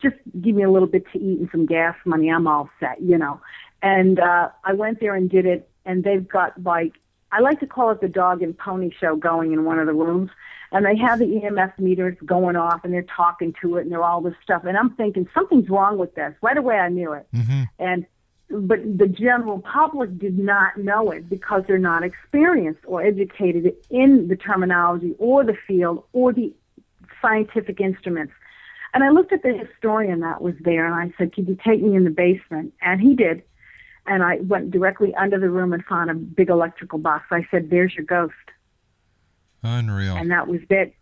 Just 0.00 0.16
give 0.40 0.54
me 0.54 0.62
a 0.62 0.70
little 0.70 0.88
bit 0.88 1.04
to 1.12 1.18
eat 1.18 1.40
and 1.40 1.48
some 1.50 1.66
gas 1.66 1.96
money. 2.04 2.30
I'm 2.30 2.46
all 2.46 2.70
set, 2.78 3.02
you 3.02 3.18
know. 3.18 3.40
And 3.82 4.20
uh, 4.20 4.50
I 4.64 4.72
went 4.74 5.00
there 5.00 5.14
and 5.14 5.28
did 5.28 5.46
it, 5.46 5.68
and 5.84 6.04
they've 6.04 6.26
got 6.26 6.62
like 6.62 6.94
I 7.32 7.40
like 7.40 7.60
to 7.60 7.66
call 7.66 7.90
it 7.90 8.00
the 8.00 8.08
dog 8.08 8.42
and 8.42 8.56
pony 8.56 8.90
show 8.98 9.16
going 9.16 9.52
in 9.52 9.64
one 9.64 9.78
of 9.78 9.86
the 9.86 9.94
rooms. 9.94 10.30
And 10.72 10.84
they 10.84 10.96
have 10.96 11.18
the 11.18 11.26
EMF 11.26 11.78
meters 11.78 12.16
going 12.24 12.56
off 12.56 12.84
and 12.84 12.92
they're 12.92 13.02
talking 13.02 13.54
to 13.60 13.76
it 13.76 13.82
and 13.82 13.92
they're 13.92 14.04
all 14.04 14.20
this 14.20 14.34
stuff. 14.42 14.64
And 14.64 14.76
I'm 14.76 14.94
thinking 14.94 15.28
something's 15.34 15.68
wrong 15.68 15.98
with 15.98 16.14
this. 16.14 16.34
Right 16.42 16.56
away 16.56 16.76
I 16.76 16.88
knew 16.88 17.12
it. 17.12 17.26
And 17.78 18.06
but 18.50 18.80
the 18.98 19.06
general 19.06 19.60
public 19.60 20.18
did 20.18 20.38
not 20.38 20.76
know 20.76 21.10
it 21.10 21.28
because 21.28 21.62
they're 21.66 21.78
not 21.78 22.02
experienced 22.02 22.80
or 22.84 23.02
educated 23.02 23.74
in 23.90 24.26
the 24.28 24.36
terminology 24.36 25.14
or 25.18 25.44
the 25.44 25.56
field 25.66 26.04
or 26.12 26.32
the 26.32 26.52
scientific 27.22 27.80
instruments. 27.80 28.32
And 28.92 29.04
I 29.04 29.10
looked 29.10 29.32
at 29.32 29.42
the 29.42 29.56
historian 29.56 30.20
that 30.20 30.42
was 30.42 30.54
there 30.60 30.84
and 30.84 30.94
I 30.94 31.14
said, 31.16 31.32
Could 31.32 31.48
you 31.48 31.56
take 31.64 31.80
me 31.80 31.94
in 31.94 32.02
the 32.02 32.10
basement? 32.10 32.74
And 32.82 33.00
he 33.00 33.14
did. 33.14 33.42
And 34.06 34.24
I 34.24 34.38
went 34.40 34.72
directly 34.72 35.14
under 35.14 35.38
the 35.38 35.48
room 35.48 35.72
and 35.72 35.84
found 35.84 36.10
a 36.10 36.14
big 36.14 36.50
electrical 36.50 36.98
box. 36.98 37.26
I 37.30 37.46
said, 37.52 37.70
There's 37.70 37.94
your 37.94 38.04
ghost. 38.04 38.34
Unreal. 39.62 40.16
And 40.16 40.32
that 40.32 40.48
was 40.48 40.60
it. 40.70 40.94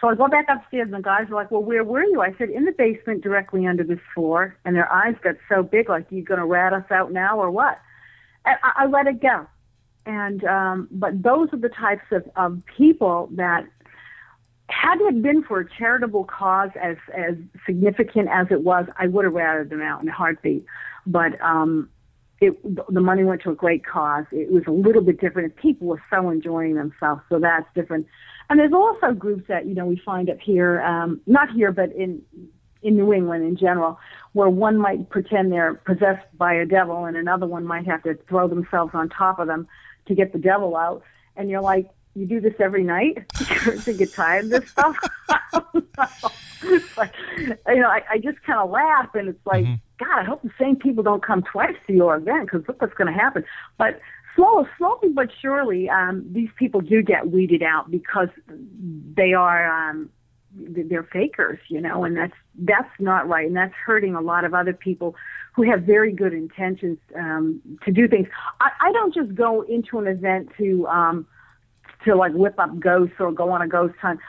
So 0.00 0.08
I 0.08 0.14
go 0.14 0.28
back 0.28 0.46
upstairs, 0.48 0.86
and 0.86 0.94
the 0.94 1.02
guys 1.02 1.28
are 1.28 1.34
like, 1.34 1.50
"Well, 1.50 1.62
where 1.62 1.82
were 1.82 2.04
you?" 2.04 2.20
I 2.20 2.32
said, 2.34 2.50
"In 2.50 2.64
the 2.64 2.72
basement, 2.72 3.22
directly 3.22 3.66
under 3.66 3.82
this 3.82 4.00
floor." 4.14 4.56
And 4.64 4.76
their 4.76 4.90
eyes 4.92 5.16
got 5.22 5.36
so 5.48 5.62
big, 5.62 5.88
like, 5.88 6.10
"You 6.10 6.22
gonna 6.22 6.46
rat 6.46 6.72
us 6.72 6.90
out 6.90 7.12
now, 7.12 7.38
or 7.38 7.50
what?" 7.50 7.78
And 8.44 8.56
I, 8.62 8.84
I 8.84 8.86
let 8.86 9.06
it 9.06 9.20
go. 9.20 9.46
And 10.06 10.44
um, 10.44 10.88
but 10.90 11.22
those 11.22 11.52
are 11.52 11.58
the 11.58 11.68
types 11.68 12.04
of, 12.12 12.28
of 12.36 12.62
people 12.76 13.28
that, 13.32 13.66
hadn't 14.68 15.16
it 15.16 15.22
been 15.22 15.42
for 15.42 15.60
a 15.60 15.68
charitable 15.68 16.24
cause 16.24 16.70
as 16.80 16.96
as 17.12 17.34
significant 17.66 18.28
as 18.30 18.46
it 18.50 18.62
was, 18.62 18.86
I 18.98 19.08
would 19.08 19.24
have 19.24 19.34
ratted 19.34 19.70
them 19.70 19.82
out 19.82 20.00
in 20.02 20.08
a 20.08 20.12
heartbeat. 20.12 20.64
But 21.06 21.40
um, 21.42 21.90
it 22.40 22.54
the 22.88 23.00
money 23.00 23.24
went 23.24 23.42
to 23.42 23.50
a 23.50 23.54
great 23.54 23.84
cause. 23.84 24.26
It 24.30 24.50
was 24.50 24.62
a 24.66 24.70
little 24.70 25.02
bit 25.02 25.20
different. 25.20 25.56
People 25.56 25.88
were 25.88 26.02
so 26.08 26.30
enjoying 26.30 26.74
themselves, 26.74 27.22
so 27.28 27.38
that's 27.38 27.66
different. 27.74 28.06
And 28.50 28.58
there's 28.58 28.72
also 28.72 29.12
groups 29.12 29.44
that 29.48 29.66
you 29.66 29.74
know 29.74 29.86
we 29.86 29.96
find 29.96 30.30
up 30.30 30.38
here, 30.40 30.80
um, 30.82 31.20
not 31.26 31.50
here, 31.50 31.72
but 31.72 31.92
in 31.92 32.22
in 32.82 32.96
New 32.96 33.12
England 33.12 33.44
in 33.44 33.56
general, 33.56 33.98
where 34.32 34.48
one 34.48 34.78
might 34.78 35.10
pretend 35.10 35.52
they're 35.52 35.74
possessed 35.74 36.26
by 36.36 36.54
a 36.54 36.64
devil, 36.64 37.04
and 37.04 37.16
another 37.16 37.46
one 37.46 37.64
might 37.66 37.86
have 37.86 38.02
to 38.04 38.14
throw 38.28 38.48
themselves 38.48 38.92
on 38.94 39.08
top 39.08 39.38
of 39.38 39.48
them 39.48 39.66
to 40.06 40.14
get 40.14 40.32
the 40.32 40.38
devil 40.38 40.76
out. 40.76 41.02
And 41.36 41.50
you're 41.50 41.60
like, 41.60 41.90
you 42.14 42.26
do 42.26 42.40
this 42.40 42.54
every 42.58 42.84
night 42.84 43.28
to 43.84 43.92
get 43.92 44.12
tired 44.12 44.46
of 44.46 44.50
this 44.50 44.70
stuff. 44.70 44.96
Like, 46.96 47.12
you 47.38 47.76
know, 47.76 47.88
I, 47.88 48.02
I 48.10 48.18
just 48.18 48.42
kind 48.42 48.58
of 48.58 48.70
laugh, 48.70 49.14
and 49.14 49.28
it's 49.28 49.46
like, 49.46 49.64
God, 49.98 50.18
I 50.18 50.24
hope 50.24 50.42
the 50.42 50.50
same 50.58 50.74
people 50.74 51.04
don't 51.04 51.22
come 51.22 51.42
twice 51.42 51.76
to 51.86 51.92
your 51.92 52.16
event 52.16 52.50
because 52.50 52.66
look 52.66 52.82
what's 52.82 52.94
going 52.94 53.12
to 53.12 53.18
happen. 53.18 53.44
But 53.78 54.00
slow, 54.34 54.66
slowly 54.76 55.10
but 55.10 55.30
surely, 55.40 55.88
um, 55.88 56.24
these 56.32 56.50
people 56.56 56.80
do 56.80 57.02
get 57.02 57.30
weeded 57.30 57.62
out 57.62 57.90
because 57.90 58.28
they 58.48 59.32
are 59.34 59.90
um, 59.90 60.10
they're 60.54 61.02
fakers, 61.04 61.58
you 61.68 61.80
know, 61.80 62.04
and 62.04 62.16
that's 62.16 62.34
that's 62.56 62.90
not 62.98 63.28
right, 63.28 63.46
and 63.46 63.56
that's 63.56 63.74
hurting 63.74 64.14
a 64.14 64.20
lot 64.20 64.44
of 64.44 64.54
other 64.54 64.72
people 64.72 65.14
who 65.54 65.62
have 65.68 65.82
very 65.82 66.12
good 66.12 66.32
intentions 66.32 66.98
um, 67.16 67.60
to 67.84 67.90
do 67.90 68.08
things. 68.08 68.28
I, 68.60 68.70
I 68.80 68.92
don't 68.92 69.12
just 69.12 69.34
go 69.34 69.62
into 69.62 69.98
an 69.98 70.06
event 70.06 70.50
to 70.58 70.86
um, 70.86 71.26
to 72.04 72.14
like 72.14 72.32
whip 72.32 72.58
up 72.58 72.78
ghosts 72.78 73.16
or 73.18 73.32
go 73.32 73.50
on 73.50 73.62
a 73.62 73.68
ghost 73.68 73.94
hunt. 74.00 74.20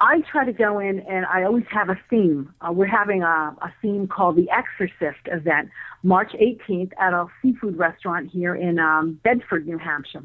I 0.00 0.20
try 0.30 0.44
to 0.44 0.52
go 0.52 0.78
in 0.78 1.00
and 1.00 1.24
I 1.24 1.44
always 1.44 1.64
have 1.70 1.88
a 1.88 1.98
theme. 2.10 2.52
Uh, 2.60 2.72
we're 2.72 2.86
having 2.86 3.22
a, 3.22 3.56
a 3.62 3.72
theme 3.80 4.06
called 4.06 4.36
the 4.36 4.48
Exorcist 4.50 5.20
event, 5.26 5.70
March 6.02 6.32
18th 6.32 6.92
at 7.00 7.14
a 7.14 7.26
seafood 7.40 7.78
restaurant 7.78 8.30
here 8.30 8.54
in 8.54 8.78
um, 8.78 9.18
Bedford, 9.24 9.66
New 9.66 9.78
Hampshire, 9.78 10.22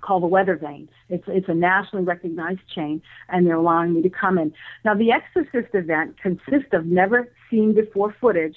called 0.00 0.22
the 0.22 0.28
Weather 0.28 0.56
Vane. 0.56 0.88
It's, 1.10 1.24
it's 1.26 1.48
a 1.48 1.54
nationally 1.54 2.06
recognized 2.06 2.66
chain, 2.74 3.02
and 3.28 3.46
they're 3.46 3.56
allowing 3.56 3.92
me 3.92 4.02
to 4.02 4.10
come 4.10 4.38
in. 4.38 4.54
Now, 4.82 4.94
the 4.94 5.12
Exorcist 5.12 5.74
event 5.74 6.16
consists 6.18 6.72
of 6.72 6.86
never 6.86 7.30
seen 7.50 7.74
before 7.74 8.14
footage 8.18 8.56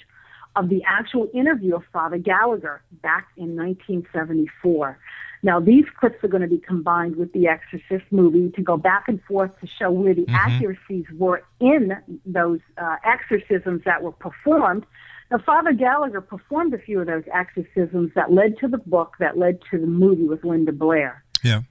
of 0.56 0.70
the 0.70 0.82
actual 0.86 1.28
interview 1.34 1.76
of 1.76 1.82
Father 1.92 2.18
Gallagher 2.18 2.82
back 3.02 3.28
in 3.36 3.56
1974. 3.56 4.98
Now, 5.42 5.58
these 5.58 5.86
clips 5.98 6.22
are 6.22 6.28
going 6.28 6.42
to 6.42 6.48
be 6.48 6.58
combined 6.58 7.16
with 7.16 7.32
the 7.32 7.48
Exorcist 7.48 8.04
movie 8.10 8.50
to 8.50 8.62
go 8.62 8.76
back 8.76 9.04
and 9.08 9.22
forth 9.22 9.58
to 9.60 9.66
show 9.66 9.90
where 9.90 10.14
the 10.14 10.26
accuracies 10.28 11.06
were 11.16 11.42
in 11.60 11.92
those 12.26 12.60
uh, 12.76 12.96
exorcisms 13.04 13.82
that 13.84 14.02
were 14.02 14.12
performed. 14.12 14.84
Now, 15.30 15.38
Father 15.38 15.72
Gallagher 15.72 16.20
performed 16.20 16.74
a 16.74 16.78
few 16.78 17.00
of 17.00 17.06
those 17.06 17.24
exorcisms 17.32 18.10
that 18.14 18.32
led 18.32 18.58
to 18.58 18.68
the 18.68 18.78
book 18.78 19.14
that 19.20 19.38
led 19.38 19.60
to 19.70 19.78
the 19.78 19.86
movie 19.86 20.28
with 20.28 20.44
Linda 20.44 20.72
Blair. 20.72 21.24
Yeah. 21.42 21.62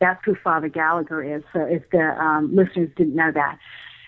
That's 0.00 0.24
who 0.24 0.34
Father 0.34 0.68
Gallagher 0.68 1.22
is. 1.22 1.42
So, 1.52 1.60
if 1.60 1.90
the 1.90 2.16
um, 2.18 2.54
listeners 2.54 2.88
didn't 2.96 3.14
know 3.14 3.32
that. 3.32 3.58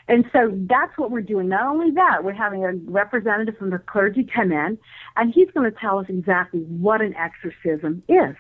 And 0.09 0.25
so 0.33 0.51
that's 0.69 0.99
what 0.99 1.13
we're 1.13 1.21
doing. 1.21 1.49
Not 1.49 1.67
only 1.67 1.93
that, 1.93 2.25
we're 2.25 2.33
having 2.33 2.65
a 2.65 2.73
representative 2.91 3.57
from 3.57 3.71
the 3.71 3.79
clergy 3.79 4.25
come 4.25 4.51
in, 4.51 4.77
and 5.17 5.33
he's 5.33 5.49
going 5.53 5.71
to 5.71 5.79
tell 5.79 5.99
us 5.99 6.07
exactly 6.09 6.61
what 6.63 7.01
an 7.01 7.15
exorcism 7.15 8.03
is. 8.09 8.35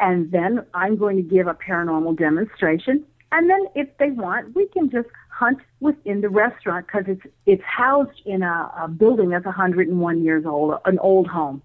And 0.00 0.32
then 0.32 0.64
I'm 0.74 0.96
going 0.96 1.16
to 1.16 1.22
give 1.22 1.46
a 1.46 1.54
paranormal 1.54 2.16
demonstration. 2.16 3.04
And 3.32 3.48
then 3.48 3.66
if 3.74 3.88
they 3.98 4.10
want, 4.10 4.56
we 4.56 4.66
can 4.68 4.90
just 4.90 5.08
hunt 5.28 5.58
within 5.80 6.20
the 6.20 6.28
restaurant 6.28 6.86
because 6.86 7.04
it's 7.06 7.22
it's 7.46 7.62
housed 7.62 8.20
in 8.24 8.42
a, 8.42 8.72
a 8.82 8.88
building 8.88 9.30
that's 9.30 9.44
101 9.44 10.24
years 10.24 10.44
old, 10.46 10.74
an 10.84 10.98
old 10.98 11.28
home. 11.28 11.62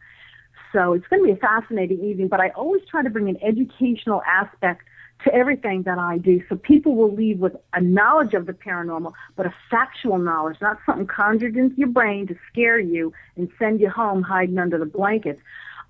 So 0.71 0.93
it's 0.93 1.07
going 1.07 1.21
to 1.21 1.25
be 1.25 1.31
a 1.31 1.37
fascinating 1.37 2.03
evening. 2.03 2.27
But 2.27 2.41
I 2.41 2.49
always 2.49 2.81
try 2.89 3.01
to 3.01 3.09
bring 3.09 3.29
an 3.29 3.37
educational 3.41 4.21
aspect 4.27 4.83
to 5.23 5.33
everything 5.33 5.83
that 5.83 5.97
I 5.97 6.17
do, 6.17 6.43
so 6.49 6.55
people 6.57 6.95
will 6.95 7.13
leave 7.13 7.39
with 7.39 7.55
a 7.73 7.81
knowledge 7.81 8.33
of 8.33 8.45
the 8.45 8.53
paranormal, 8.53 9.13
but 9.35 9.45
a 9.45 9.53
factual 9.71 10.17
knowledge, 10.17 10.57
not 10.61 10.77
something 10.85 11.07
conjured 11.07 11.55
into 11.55 11.75
your 11.77 11.87
brain 11.87 12.27
to 12.27 12.35
scare 12.51 12.79
you 12.79 13.13
and 13.37 13.49
send 13.57 13.79
you 13.79 13.89
home 13.89 14.21
hiding 14.21 14.59
under 14.59 14.77
the 14.77 14.85
blankets. 14.85 15.41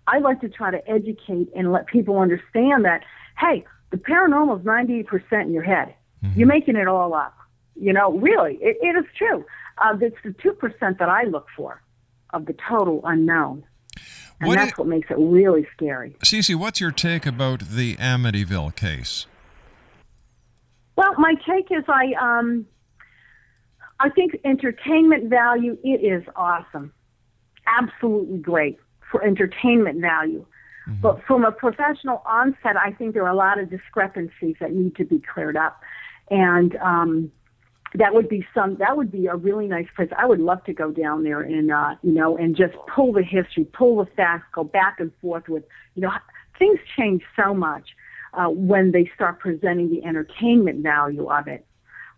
I 0.08 0.20
like 0.20 0.42
to 0.42 0.50
try 0.50 0.72
to 0.72 0.88
educate 0.90 1.50
and 1.56 1.72
let 1.72 1.88
people 1.88 2.20
understand 2.20 2.86
that, 2.86 3.04
hey, 3.40 3.66
the 3.92 3.98
paranormal 3.98 4.60
is 4.60 4.66
98% 4.66 5.42
in 5.44 5.54
your 5.54 5.64
head. 5.64 5.96
You're 6.36 6.48
making 6.48 6.76
it 6.76 6.88
all 6.88 7.14
up. 7.14 7.38
You 7.76 7.94
know, 7.94 8.14
really, 8.14 8.56
it, 8.56 8.78
it 8.82 8.96
is 8.98 9.06
true. 9.16 9.46
Uh, 9.78 9.96
it's 10.02 10.16
the 10.24 10.32
2% 10.32 10.98
that 10.98 11.10
I 11.10 11.24
look 11.24 11.48
for 11.56 11.82
of 12.32 12.46
the 12.46 12.56
total 12.68 13.02
unknown. 13.04 13.64
And 14.40 14.48
What 14.48 14.56
that's 14.56 14.78
what 14.78 14.88
makes 14.88 15.10
it 15.12 15.18
really 15.18 15.68
scary. 15.76 16.16
CC, 16.24 16.56
what's 16.56 16.82
your 16.82 16.92
take 16.92 17.26
about 17.26 17.60
the 17.70 17.96
Amityville 17.98 18.76
case? 18.76 19.28
Well, 20.96 21.14
my 21.18 21.36
take 21.48 21.72
is 21.72 21.84
I 21.88 22.14
um 22.20 22.66
I 24.00 24.10
think 24.10 24.36
entertainment 24.44 25.30
value 25.30 25.78
it 25.84 26.04
is 26.04 26.24
awesome. 26.36 26.92
Absolutely 27.66 28.40
great 28.40 28.78
for 29.16 29.24
entertainment 29.24 30.02
value. 30.02 30.46
But 31.02 31.24
from 31.26 31.46
a 31.46 31.52
professional 31.52 32.22
onset, 32.26 32.76
I 32.78 32.92
think 32.92 33.14
there 33.14 33.24
are 33.24 33.30
a 33.30 33.36
lot 33.36 33.60
of 33.60 33.70
discrepancies 33.70 34.58
that 34.60 34.74
need 34.74 34.96
to 34.98 35.06
be 35.06 35.20
cleared 35.20 35.58
up. 35.58 35.82
And 36.30 36.76
um 36.78 37.32
that 37.94 38.14
would 38.14 38.28
be 38.28 38.46
some 38.54 38.76
that 38.76 38.98
would 38.98 39.10
be 39.12 39.28
a 39.28 39.36
really 39.36 39.68
nice 39.68 39.88
place. 39.96 40.10
I 40.18 40.26
would 40.26 40.42
love 40.42 40.64
to 40.66 40.74
go 40.74 40.92
down 40.92 41.24
there 41.24 41.42
and 41.42 41.72
uh 41.72 41.96
you 42.04 42.12
know 42.12 42.38
and 42.38 42.56
just 42.56 42.76
pull 42.94 43.14
the 43.14 43.24
history, 43.24 43.64
pull 43.64 43.98
the 44.04 44.06
facts, 44.12 44.48
go 44.54 44.64
back 44.66 45.00
and 45.00 45.12
forth 45.22 45.48
with 45.48 45.64
you 45.96 46.02
know 46.02 46.12
things 46.60 46.80
change 46.98 47.24
so 47.36 47.54
much 47.54 47.96
uh, 48.34 48.50
when 48.50 48.92
they 48.92 49.10
start 49.16 49.40
presenting 49.40 49.90
the 49.90 50.04
entertainment 50.04 50.84
value 50.84 51.32
of 51.32 51.48
it. 51.48 51.66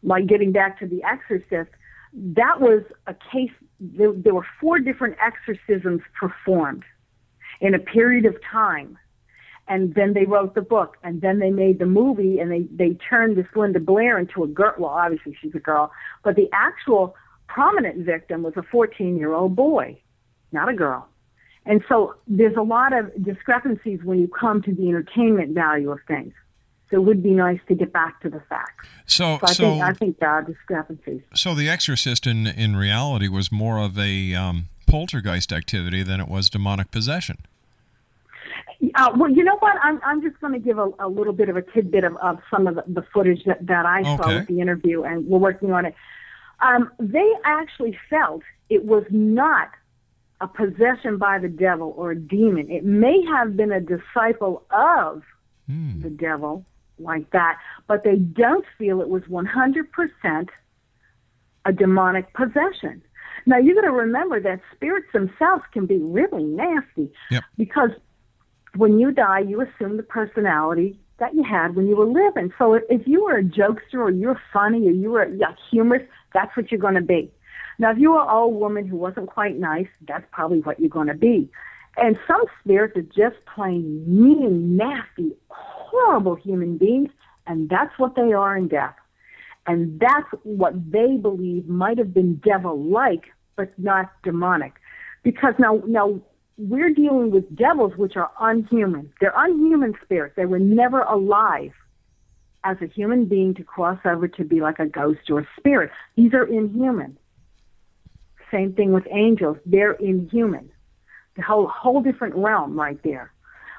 Like 0.03 0.25
getting 0.25 0.51
back 0.51 0.79
to 0.79 0.87
The 0.87 1.03
Exorcist, 1.03 1.71
that 2.13 2.59
was 2.59 2.83
a 3.05 3.15
case, 3.31 3.51
there, 3.79 4.11
there 4.13 4.33
were 4.33 4.45
four 4.59 4.79
different 4.79 5.17
exorcisms 5.21 6.01
performed 6.19 6.83
in 7.61 7.73
a 7.73 7.79
period 7.79 8.25
of 8.25 8.35
time. 8.43 8.97
And 9.67 9.93
then 9.95 10.13
they 10.13 10.23
wrote 10.23 10.55
the 10.55 10.61
book, 10.61 10.95
and 11.03 11.19
then 11.19 11.39
they 11.39 11.51
made 11.51 11.79
the 11.79 11.85
movie, 11.85 12.39
and 12.39 12.49
they, 12.49 12.67
they 12.71 12.93
turned 13.09 13.35
this 13.35 13.47
Linda 13.53 13.81
Blair 13.81 14.17
into 14.17 14.43
a 14.43 14.47
girl. 14.47 14.73
Well, 14.77 14.91
obviously 14.91 15.37
she's 15.41 15.55
a 15.55 15.59
girl, 15.59 15.91
but 16.23 16.37
the 16.37 16.49
actual 16.53 17.15
prominent 17.47 18.05
victim 18.05 18.43
was 18.43 18.53
a 18.55 18.63
14 18.63 19.17
year 19.17 19.33
old 19.33 19.55
boy, 19.55 19.99
not 20.53 20.69
a 20.69 20.73
girl. 20.73 21.07
And 21.65 21.83
so 21.89 22.15
there's 22.27 22.55
a 22.55 22.61
lot 22.61 22.93
of 22.93 23.11
discrepancies 23.21 23.99
when 24.03 24.19
you 24.19 24.29
come 24.29 24.61
to 24.61 24.73
the 24.73 24.87
entertainment 24.87 25.53
value 25.53 25.91
of 25.91 25.99
things. 26.07 26.33
So 26.89 26.97
it 26.97 27.03
would 27.03 27.21
be 27.21 27.31
nice 27.31 27.59
to 27.67 27.75
get 27.75 27.91
back 27.91 28.21
to 28.21 28.29
the 28.29 28.39
facts. 28.47 28.87
So, 29.05 29.39
I 29.43 29.51
so, 29.53 29.63
think 29.63 29.83
I 29.83 29.93
think 29.93 30.19
there 30.19 30.29
are 30.29 30.41
discrepancies. 30.41 31.21
so 31.33 31.53
The 31.53 31.69
Exorcist 31.69 32.25
in 32.25 32.47
in 32.47 32.75
reality 32.75 33.27
was 33.27 33.51
more 33.51 33.77
of 33.79 33.97
a 33.97 34.33
um, 34.35 34.65
poltergeist 34.85 35.51
activity 35.51 36.01
than 36.03 36.19
it 36.21 36.27
was 36.27 36.49
demonic 36.49 36.91
possession. 36.91 37.37
Uh, 38.95 39.11
well, 39.17 39.29
you 39.29 39.43
know 39.43 39.57
what? 39.57 39.75
I'm 39.81 39.99
I'm 40.05 40.21
just 40.21 40.39
going 40.39 40.53
to 40.53 40.59
give 40.59 40.77
a, 40.77 40.89
a 40.99 41.07
little 41.07 41.33
bit 41.33 41.49
of 41.49 41.57
a 41.57 41.61
tidbit 41.61 42.03
of, 42.03 42.15
of 42.17 42.39
some 42.49 42.67
of 42.67 42.75
the, 42.75 42.83
the 42.87 43.01
footage 43.13 43.43
that, 43.45 43.65
that 43.65 43.85
I 43.85 44.03
saw 44.03 44.23
Okay. 44.23 44.35
with 44.37 44.47
the 44.47 44.61
interview, 44.61 45.03
and 45.03 45.25
we're 45.27 45.39
working 45.39 45.71
on 45.73 45.85
it. 45.85 45.95
Um, 46.61 46.91
they 46.99 47.33
actually 47.43 47.97
felt 48.09 48.43
it 48.69 48.85
was 48.85 49.03
not 49.09 49.69
a 50.41 50.47
possession 50.47 51.17
by 51.17 51.39
the 51.39 51.47
devil 51.47 51.93
or 51.97 52.11
a 52.11 52.15
demon. 52.15 52.69
It 52.69 52.83
may 52.85 53.23
have 53.25 53.57
been 53.57 53.71
a 53.71 53.81
disciple 53.81 54.63
of 54.69 55.23
the 55.67 56.09
devil, 56.09 56.63
like 56.99 57.29
that, 57.31 57.57
but 57.87 58.03
they 58.03 58.15
don't 58.15 58.65
feel 58.77 59.01
it 59.01 59.09
was 59.09 59.23
100% 59.23 60.49
a 61.65 61.73
demonic 61.73 62.33
possession. 62.33 63.01
Now, 63.45 63.57
you 63.57 63.75
got 63.75 63.81
to 63.81 63.91
remember 63.91 64.39
that 64.41 64.61
spirits 64.75 65.07
themselves 65.13 65.63
can 65.71 65.85
be 65.85 65.97
really 65.97 66.43
nasty 66.43 67.11
because 67.57 67.91
when 68.75 68.99
you 68.99 69.11
die, 69.11 69.39
you 69.39 69.61
assume 69.61 69.97
the 69.97 70.03
personality 70.03 70.99
that 71.19 71.33
you 71.33 71.43
had 71.43 71.75
when 71.75 71.87
you 71.87 71.95
were 71.95 72.05
living. 72.05 72.51
So 72.57 72.73
if, 72.73 72.83
if 72.89 73.07
you 73.07 73.23
were 73.23 73.37
a 73.37 73.43
jokester 73.43 73.95
or 73.95 74.11
you're 74.11 74.39
funny 74.53 74.87
or 74.87 74.91
you 74.91 75.11
were 75.11 75.27
yeah, 75.27 75.53
humorous, 75.71 76.03
that's 76.33 76.55
what 76.55 76.71
you're 76.71 76.79
going 76.79 76.95
to 76.95 77.01
be. 77.01 77.31
Now, 77.79 77.91
if 77.91 77.97
you 77.97 78.11
were 78.11 78.21
an 78.21 78.29
old 78.29 78.55
woman 78.55 78.87
who 78.87 78.97
wasn't 78.97 79.27
quite 79.27 79.57
nice, 79.57 79.87
that's 80.07 80.25
probably 80.31 80.61
what 80.61 80.79
you're 80.79 80.89
going 80.89 81.07
to 81.07 81.13
be. 81.13 81.49
And 81.95 82.17
some 82.27 82.43
spirits 82.61 82.95
are 82.97 83.01
just 83.01 83.43
plain 83.53 84.03
mean, 84.07 84.77
nasty, 84.77 85.33
horrible 86.05 86.35
human 86.35 86.77
beings, 86.77 87.09
and 87.45 87.69
that's 87.69 87.97
what 87.97 88.15
they 88.15 88.33
are 88.33 88.57
in 88.57 88.67
death. 88.67 88.95
And 89.65 89.99
that's 89.99 90.27
what 90.43 90.73
they 90.91 91.17
believe 91.17 91.67
might 91.67 91.97
have 91.97 92.13
been 92.13 92.35
devil-like, 92.35 93.25
but 93.55 93.77
not 93.77 94.11
demonic. 94.23 94.73
Because 95.23 95.53
now, 95.59 95.81
now 95.85 96.21
we're 96.57 96.93
dealing 96.93 97.31
with 97.31 97.53
devils 97.55 97.93
which 97.97 98.15
are 98.15 98.31
unhuman. 98.39 99.11
They're 99.19 99.33
unhuman 99.35 99.93
spirits. 100.03 100.35
They 100.35 100.45
were 100.45 100.59
never 100.59 101.01
alive 101.01 101.73
as 102.63 102.77
a 102.81 102.87
human 102.87 103.25
being 103.25 103.53
to 103.55 103.63
cross 103.63 103.99
over 104.05 104.27
to 104.27 104.43
be 104.43 104.61
like 104.61 104.79
a 104.79 104.85
ghost 104.85 105.29
or 105.29 105.41
a 105.41 105.47
spirit. 105.57 105.91
These 106.15 106.33
are 106.33 106.45
inhuman. 106.45 107.17
Same 108.51 108.73
thing 108.73 108.93
with 108.93 109.05
angels. 109.11 109.57
They're 109.65 109.93
inhuman. 109.93 110.71
The 111.35 111.43
whole 111.43 111.67
whole 111.67 112.01
different 112.01 112.35
realm 112.35 112.79
right 112.79 113.01
there. 113.03 113.31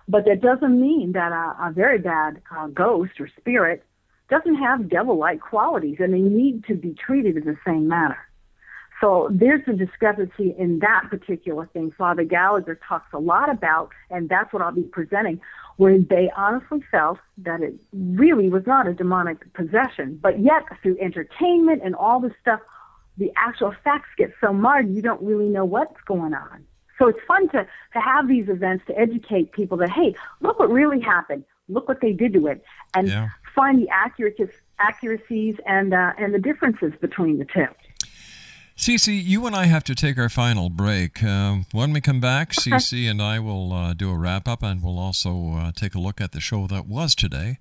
But 0.09 0.25
that 0.25 0.41
doesn't 0.41 0.81
mean 0.81 1.13
that 1.13 1.33
a, 1.33 1.69
a 1.69 1.73
very 1.73 1.99
bad 1.99 2.41
uh, 2.57 2.69
ghost 2.69 3.21
or 3.21 3.29
spirit 3.39 3.85
doesn't 4.31 4.57
have 4.57 4.89
devil-like 4.89 5.41
qualities, 5.41 5.97
and 6.01 6.13
they 6.13 6.21
need 6.21 6.65
to 6.65 6.75
be 6.75 6.95
treated 6.95 7.37
in 7.37 7.45
the 7.45 7.57
same 7.67 7.89
manner. 7.89 8.19
So 9.01 9.29
there's 9.31 9.63
a 9.69 9.75
discrepancy 9.75 10.55
in 10.59 10.81
that 10.81 11.05
particular 11.09 11.67
thing. 11.67 11.93
Father 11.97 12.25
Gallagher 12.25 12.81
talks 12.89 13.13
a 13.13 13.19
lot 13.19 13.49
about, 13.49 13.91
and 14.11 14.29
that's 14.29 14.53
what 14.53 14.61
I'll 14.61 14.73
be 14.73 14.83
presenting, 14.83 15.41
where 15.77 15.99
they 15.99 16.31
honestly 16.37 16.83
felt 16.91 17.19
that 17.39 17.63
it 17.63 17.75
really 17.93 18.49
was 18.49 18.67
not 18.67 18.89
a 18.89 18.95
demonic 18.95 19.53
possession, 19.55 20.19
but 20.21 20.41
yet 20.41 20.65
through 20.83 20.99
entertainment 21.01 21.83
and 21.85 21.95
all 21.95 22.19
this 22.19 22.33
stuff, 22.41 22.61
the 23.19 23.31
actual 23.37 23.73
facts 23.85 24.09
get 24.17 24.33
so 24.41 24.53
marred 24.53 24.89
you 24.89 25.01
don't 25.01 25.23
really 25.23 25.49
know 25.49 25.65
what's 25.65 26.01
going 26.07 26.35
on. 26.35 26.65
So 26.99 27.09
it's 27.09 27.21
fun 27.27 27.49
to, 27.51 27.67
to 27.93 28.01
have 28.01 28.29
these 28.29 28.49
events 28.49 28.85
to 28.87 28.99
educate 28.99 29.53
people 29.53 29.77
that, 29.79 29.91
hey, 29.91 30.15
look 30.41 30.59
what 30.59 30.71
really 30.71 31.01
happened. 31.01 31.45
Look 31.69 31.89
what 31.89 32.01
they 32.01 32.13
did 32.13 32.33
to 32.33 32.47
it. 32.49 32.63
And 32.95 33.09
find 33.55 33.81
the 33.81 33.89
accuracies, 33.91 34.49
accuracies 34.79 35.57
and, 35.67 35.95
uh, 35.95 36.13
and 36.19 36.35
the 36.35 36.39
differences 36.39 36.93
between 37.01 37.39
the 37.39 37.45
two. 37.45 37.67
CC, 38.77 39.21
you 39.23 39.45
and 39.45 39.57
I 39.57 39.67
have 39.67 39.83
to 39.85 39.95
take 39.95 40.19
our 40.19 40.29
final 40.29 40.71
break. 40.71 41.23
Um, 41.25 41.67
when 41.73 41.93
we 41.93 42.01
come 42.01 42.21
back, 42.21 42.53
CC 42.53 43.11
and 43.11 43.21
I 43.21 43.41
will 43.41 43.73
uh, 43.73 43.93
do 43.93 44.11
a 44.11 44.17
wrap 44.17 44.47
up 44.47 44.63
and 44.63 44.83
we'll 44.83 45.01
also 45.01 45.55
uh, 45.57 45.73
take 45.73 45.97
a 45.97 45.99
look 45.99 46.21
at 46.21 46.31
the 46.31 46.41
show 46.41 46.69
that 46.69 46.87
was 46.87 47.17
today. 47.17 47.59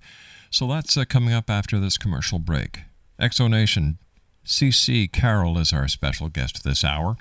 So 0.50 0.68
that's 0.68 0.96
uh, 0.96 1.04
coming 1.04 1.34
up 1.34 1.50
after 1.50 1.80
this 1.80 1.98
commercial 1.98 2.38
break. 2.38 2.82
Exonation, 3.20 3.98
CC 4.46 5.10
Carole 5.10 5.58
is 5.58 5.72
our 5.72 5.88
special 5.88 6.28
guest 6.28 6.62
this 6.62 6.84
hour. 6.84 7.16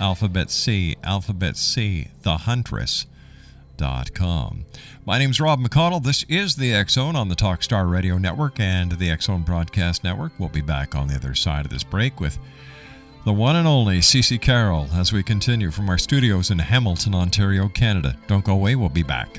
alphabet 0.00 0.50
C, 0.50 0.96
alphabet 1.04 1.56
C, 1.56 2.08
thehuntress.com. 2.22 4.64
My 5.04 5.18
name's 5.18 5.40
Rob 5.40 5.60
McConnell. 5.60 6.02
This 6.02 6.24
is 6.28 6.56
the 6.56 6.84
Zone 6.88 7.16
on 7.16 7.28
the 7.28 7.36
Talkstar 7.36 7.90
Radio 7.90 8.18
Network 8.18 8.60
and 8.60 8.92
the 8.92 9.16
Zone 9.20 9.42
Broadcast 9.42 10.04
Network. 10.04 10.32
We'll 10.38 10.48
be 10.48 10.60
back 10.60 10.94
on 10.94 11.08
the 11.08 11.16
other 11.16 11.34
side 11.34 11.64
of 11.64 11.70
this 11.70 11.84
break 11.84 12.20
with 12.20 12.38
the 13.24 13.32
one 13.32 13.56
and 13.56 13.68
only 13.68 13.98
CC 13.98 14.40
Carole 14.40 14.88
as 14.92 15.12
we 15.12 15.22
continue 15.22 15.70
from 15.70 15.88
our 15.88 15.98
studios 15.98 16.50
in 16.50 16.58
Hamilton, 16.58 17.14
Ontario, 17.14 17.68
Canada. 17.68 18.16
Don't 18.26 18.44
go 18.44 18.52
away, 18.52 18.74
we'll 18.74 18.88
be 18.88 19.04
back. 19.04 19.38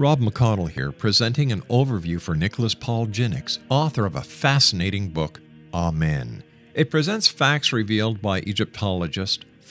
Rob 0.00 0.20
McConnell 0.20 0.70
here, 0.70 0.92
presenting 0.92 1.52
an 1.52 1.60
overview 1.68 2.18
for 2.18 2.34
Nicholas 2.34 2.74
Paul 2.74 3.04
Jennings, 3.04 3.58
author 3.68 4.06
of 4.06 4.16
a 4.16 4.22
fascinating 4.22 5.10
book, 5.10 5.42
Amen. 5.74 6.42
It 6.72 6.90
presents 6.90 7.28
facts 7.28 7.70
revealed 7.70 8.22
by 8.22 8.40
Egyptologists, 8.40 9.44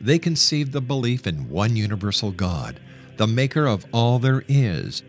they 0.00 0.18
conceived 0.18 0.72
the 0.72 0.80
belief 0.80 1.26
in 1.26 1.48
one 1.48 1.76
universal 1.76 2.30
God, 2.30 2.80
the 3.16 3.26
maker 3.26 3.66
of 3.66 3.84
all 3.92 4.18
there 4.18 4.44
is. 4.48 5.02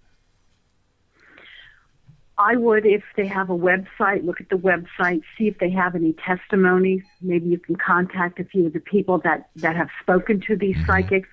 I 2.38 2.56
would, 2.56 2.86
if 2.86 3.02
they 3.16 3.26
have 3.26 3.50
a 3.50 3.56
website, 3.56 4.24
look 4.24 4.40
at 4.40 4.48
the 4.48 4.56
website, 4.56 5.22
see 5.36 5.48
if 5.48 5.58
they 5.58 5.70
have 5.70 5.94
any 5.94 6.14
testimonies. 6.14 7.02
Maybe 7.20 7.48
you 7.48 7.58
can 7.58 7.76
contact 7.76 8.40
a 8.40 8.44
few 8.44 8.66
of 8.66 8.72
the 8.72 8.80
people 8.80 9.18
that, 9.18 9.50
that 9.56 9.76
have 9.76 9.88
spoken 10.00 10.40
to 10.48 10.56
these 10.56 10.76
psychics. 10.86 11.28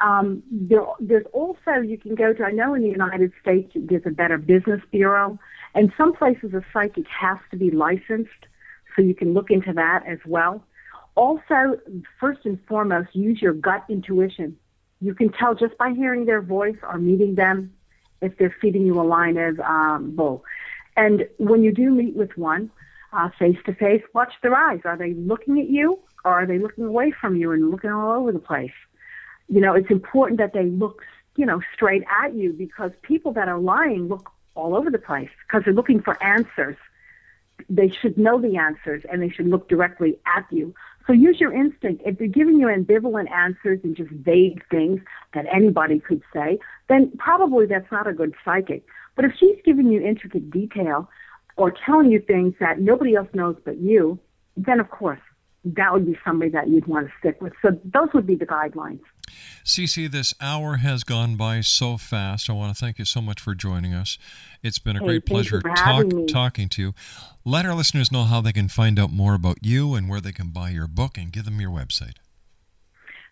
Um, 0.00 0.42
there, 0.50 0.84
there's 1.00 1.26
also, 1.32 1.80
you 1.84 1.98
can 1.98 2.14
go 2.14 2.32
to, 2.32 2.44
I 2.44 2.52
know 2.52 2.74
in 2.74 2.82
the 2.82 2.88
United 2.88 3.32
States 3.42 3.72
there's 3.74 4.06
a 4.06 4.10
Better 4.10 4.38
Business 4.38 4.80
Bureau, 4.90 5.38
and 5.74 5.92
some 5.98 6.14
places 6.14 6.54
a 6.54 6.64
psychic 6.72 7.06
has 7.08 7.38
to 7.50 7.56
be 7.56 7.70
licensed, 7.70 8.30
so 8.94 9.02
you 9.02 9.14
can 9.14 9.34
look 9.34 9.50
into 9.50 9.72
that 9.74 10.04
as 10.06 10.18
well. 10.24 10.64
Also, 11.16 11.78
first 12.18 12.40
and 12.44 12.58
foremost, 12.66 13.08
use 13.14 13.42
your 13.42 13.52
gut 13.52 13.84
intuition. 13.88 14.56
You 15.00 15.14
can 15.14 15.30
tell 15.32 15.54
just 15.54 15.76
by 15.76 15.92
hearing 15.92 16.24
their 16.24 16.40
voice 16.40 16.76
or 16.82 16.98
meeting 16.98 17.34
them 17.34 17.74
if 18.20 18.36
they're 18.38 18.54
feeding 18.60 18.86
you 18.86 19.00
a 19.00 19.02
line 19.02 19.36
of 19.36 19.60
um, 19.60 20.14
bull. 20.14 20.44
And 20.96 21.28
when 21.38 21.62
you 21.62 21.72
do 21.72 21.90
meet 21.90 22.14
with 22.14 22.36
one 22.36 22.70
face 23.38 23.56
to 23.66 23.74
face, 23.74 24.02
watch 24.14 24.32
their 24.42 24.54
eyes. 24.54 24.80
Are 24.84 24.96
they 24.96 25.14
looking 25.14 25.58
at 25.58 25.68
you 25.68 25.98
or 26.24 26.32
are 26.32 26.46
they 26.46 26.58
looking 26.58 26.84
away 26.84 27.10
from 27.10 27.36
you 27.36 27.52
and 27.52 27.70
looking 27.70 27.90
all 27.90 28.12
over 28.12 28.32
the 28.32 28.38
place? 28.38 28.72
You 29.48 29.60
know, 29.60 29.74
it's 29.74 29.90
important 29.90 30.38
that 30.38 30.52
they 30.52 30.64
look, 30.64 31.02
you 31.36 31.46
know, 31.46 31.60
straight 31.74 32.04
at 32.22 32.34
you 32.34 32.52
because 32.52 32.92
people 33.02 33.32
that 33.32 33.48
are 33.48 33.58
lying 33.58 34.08
look 34.08 34.30
all 34.54 34.76
over 34.76 34.90
the 34.90 34.98
place 34.98 35.30
because 35.46 35.64
they're 35.64 35.74
looking 35.74 36.00
for 36.00 36.22
answers. 36.22 36.76
They 37.68 37.88
should 37.88 38.16
know 38.16 38.40
the 38.40 38.56
answers 38.56 39.02
and 39.10 39.22
they 39.22 39.28
should 39.28 39.46
look 39.46 39.68
directly 39.68 40.18
at 40.26 40.46
you. 40.50 40.74
So 41.10 41.14
use 41.14 41.40
your 41.40 41.52
instinct. 41.52 42.02
If 42.06 42.18
they're 42.18 42.28
giving 42.28 42.60
you 42.60 42.68
ambivalent 42.68 43.32
answers 43.32 43.80
and 43.82 43.96
just 43.96 44.10
vague 44.10 44.62
things 44.70 45.00
that 45.34 45.44
anybody 45.52 45.98
could 45.98 46.22
say, 46.32 46.60
then 46.88 47.10
probably 47.18 47.66
that's 47.66 47.90
not 47.90 48.06
a 48.06 48.12
good 48.12 48.32
psychic. 48.44 48.84
But 49.16 49.24
if 49.24 49.32
she's 49.36 49.56
giving 49.64 49.88
you 49.88 50.00
intricate 50.00 50.52
detail 50.52 51.10
or 51.56 51.72
telling 51.84 52.12
you 52.12 52.20
things 52.20 52.54
that 52.60 52.78
nobody 52.78 53.16
else 53.16 53.26
knows 53.34 53.56
but 53.64 53.78
you, 53.78 54.20
then 54.56 54.78
of 54.78 54.88
course 54.90 55.18
that 55.64 55.92
would 55.92 56.06
be 56.06 56.16
somebody 56.24 56.52
that 56.52 56.68
you'd 56.68 56.86
want 56.86 57.08
to 57.08 57.12
stick 57.18 57.42
with. 57.42 57.54
So 57.60 57.70
those 57.84 58.10
would 58.14 58.28
be 58.28 58.36
the 58.36 58.46
guidelines. 58.46 59.00
CC, 59.64 60.10
this 60.10 60.34
hour 60.40 60.76
has 60.76 61.04
gone 61.04 61.36
by 61.36 61.60
so 61.60 61.96
fast. 61.96 62.48
I 62.48 62.54
want 62.54 62.74
to 62.74 62.80
thank 62.80 62.98
you 62.98 63.04
so 63.04 63.20
much 63.20 63.40
for 63.40 63.54
joining 63.54 63.92
us. 63.94 64.18
It's 64.62 64.78
been 64.78 64.96
a 64.96 65.00
Hey, 65.00 65.06
great 65.06 65.26
pleasure 65.26 65.60
talk, 65.60 66.06
talking 66.28 66.68
to 66.70 66.82
you. 66.82 66.94
Let 67.44 67.66
our 67.66 67.74
listeners 67.74 68.10
know 68.10 68.24
how 68.24 68.40
they 68.40 68.52
can 68.52 68.68
find 68.68 68.98
out 68.98 69.10
more 69.12 69.34
about 69.34 69.58
you 69.62 69.94
and 69.94 70.08
where 70.08 70.20
they 70.20 70.32
can 70.32 70.48
buy 70.48 70.70
your 70.70 70.86
book 70.86 71.16
and 71.18 71.32
give 71.32 71.44
them 71.44 71.60
your 71.60 71.70
website. 71.70 72.14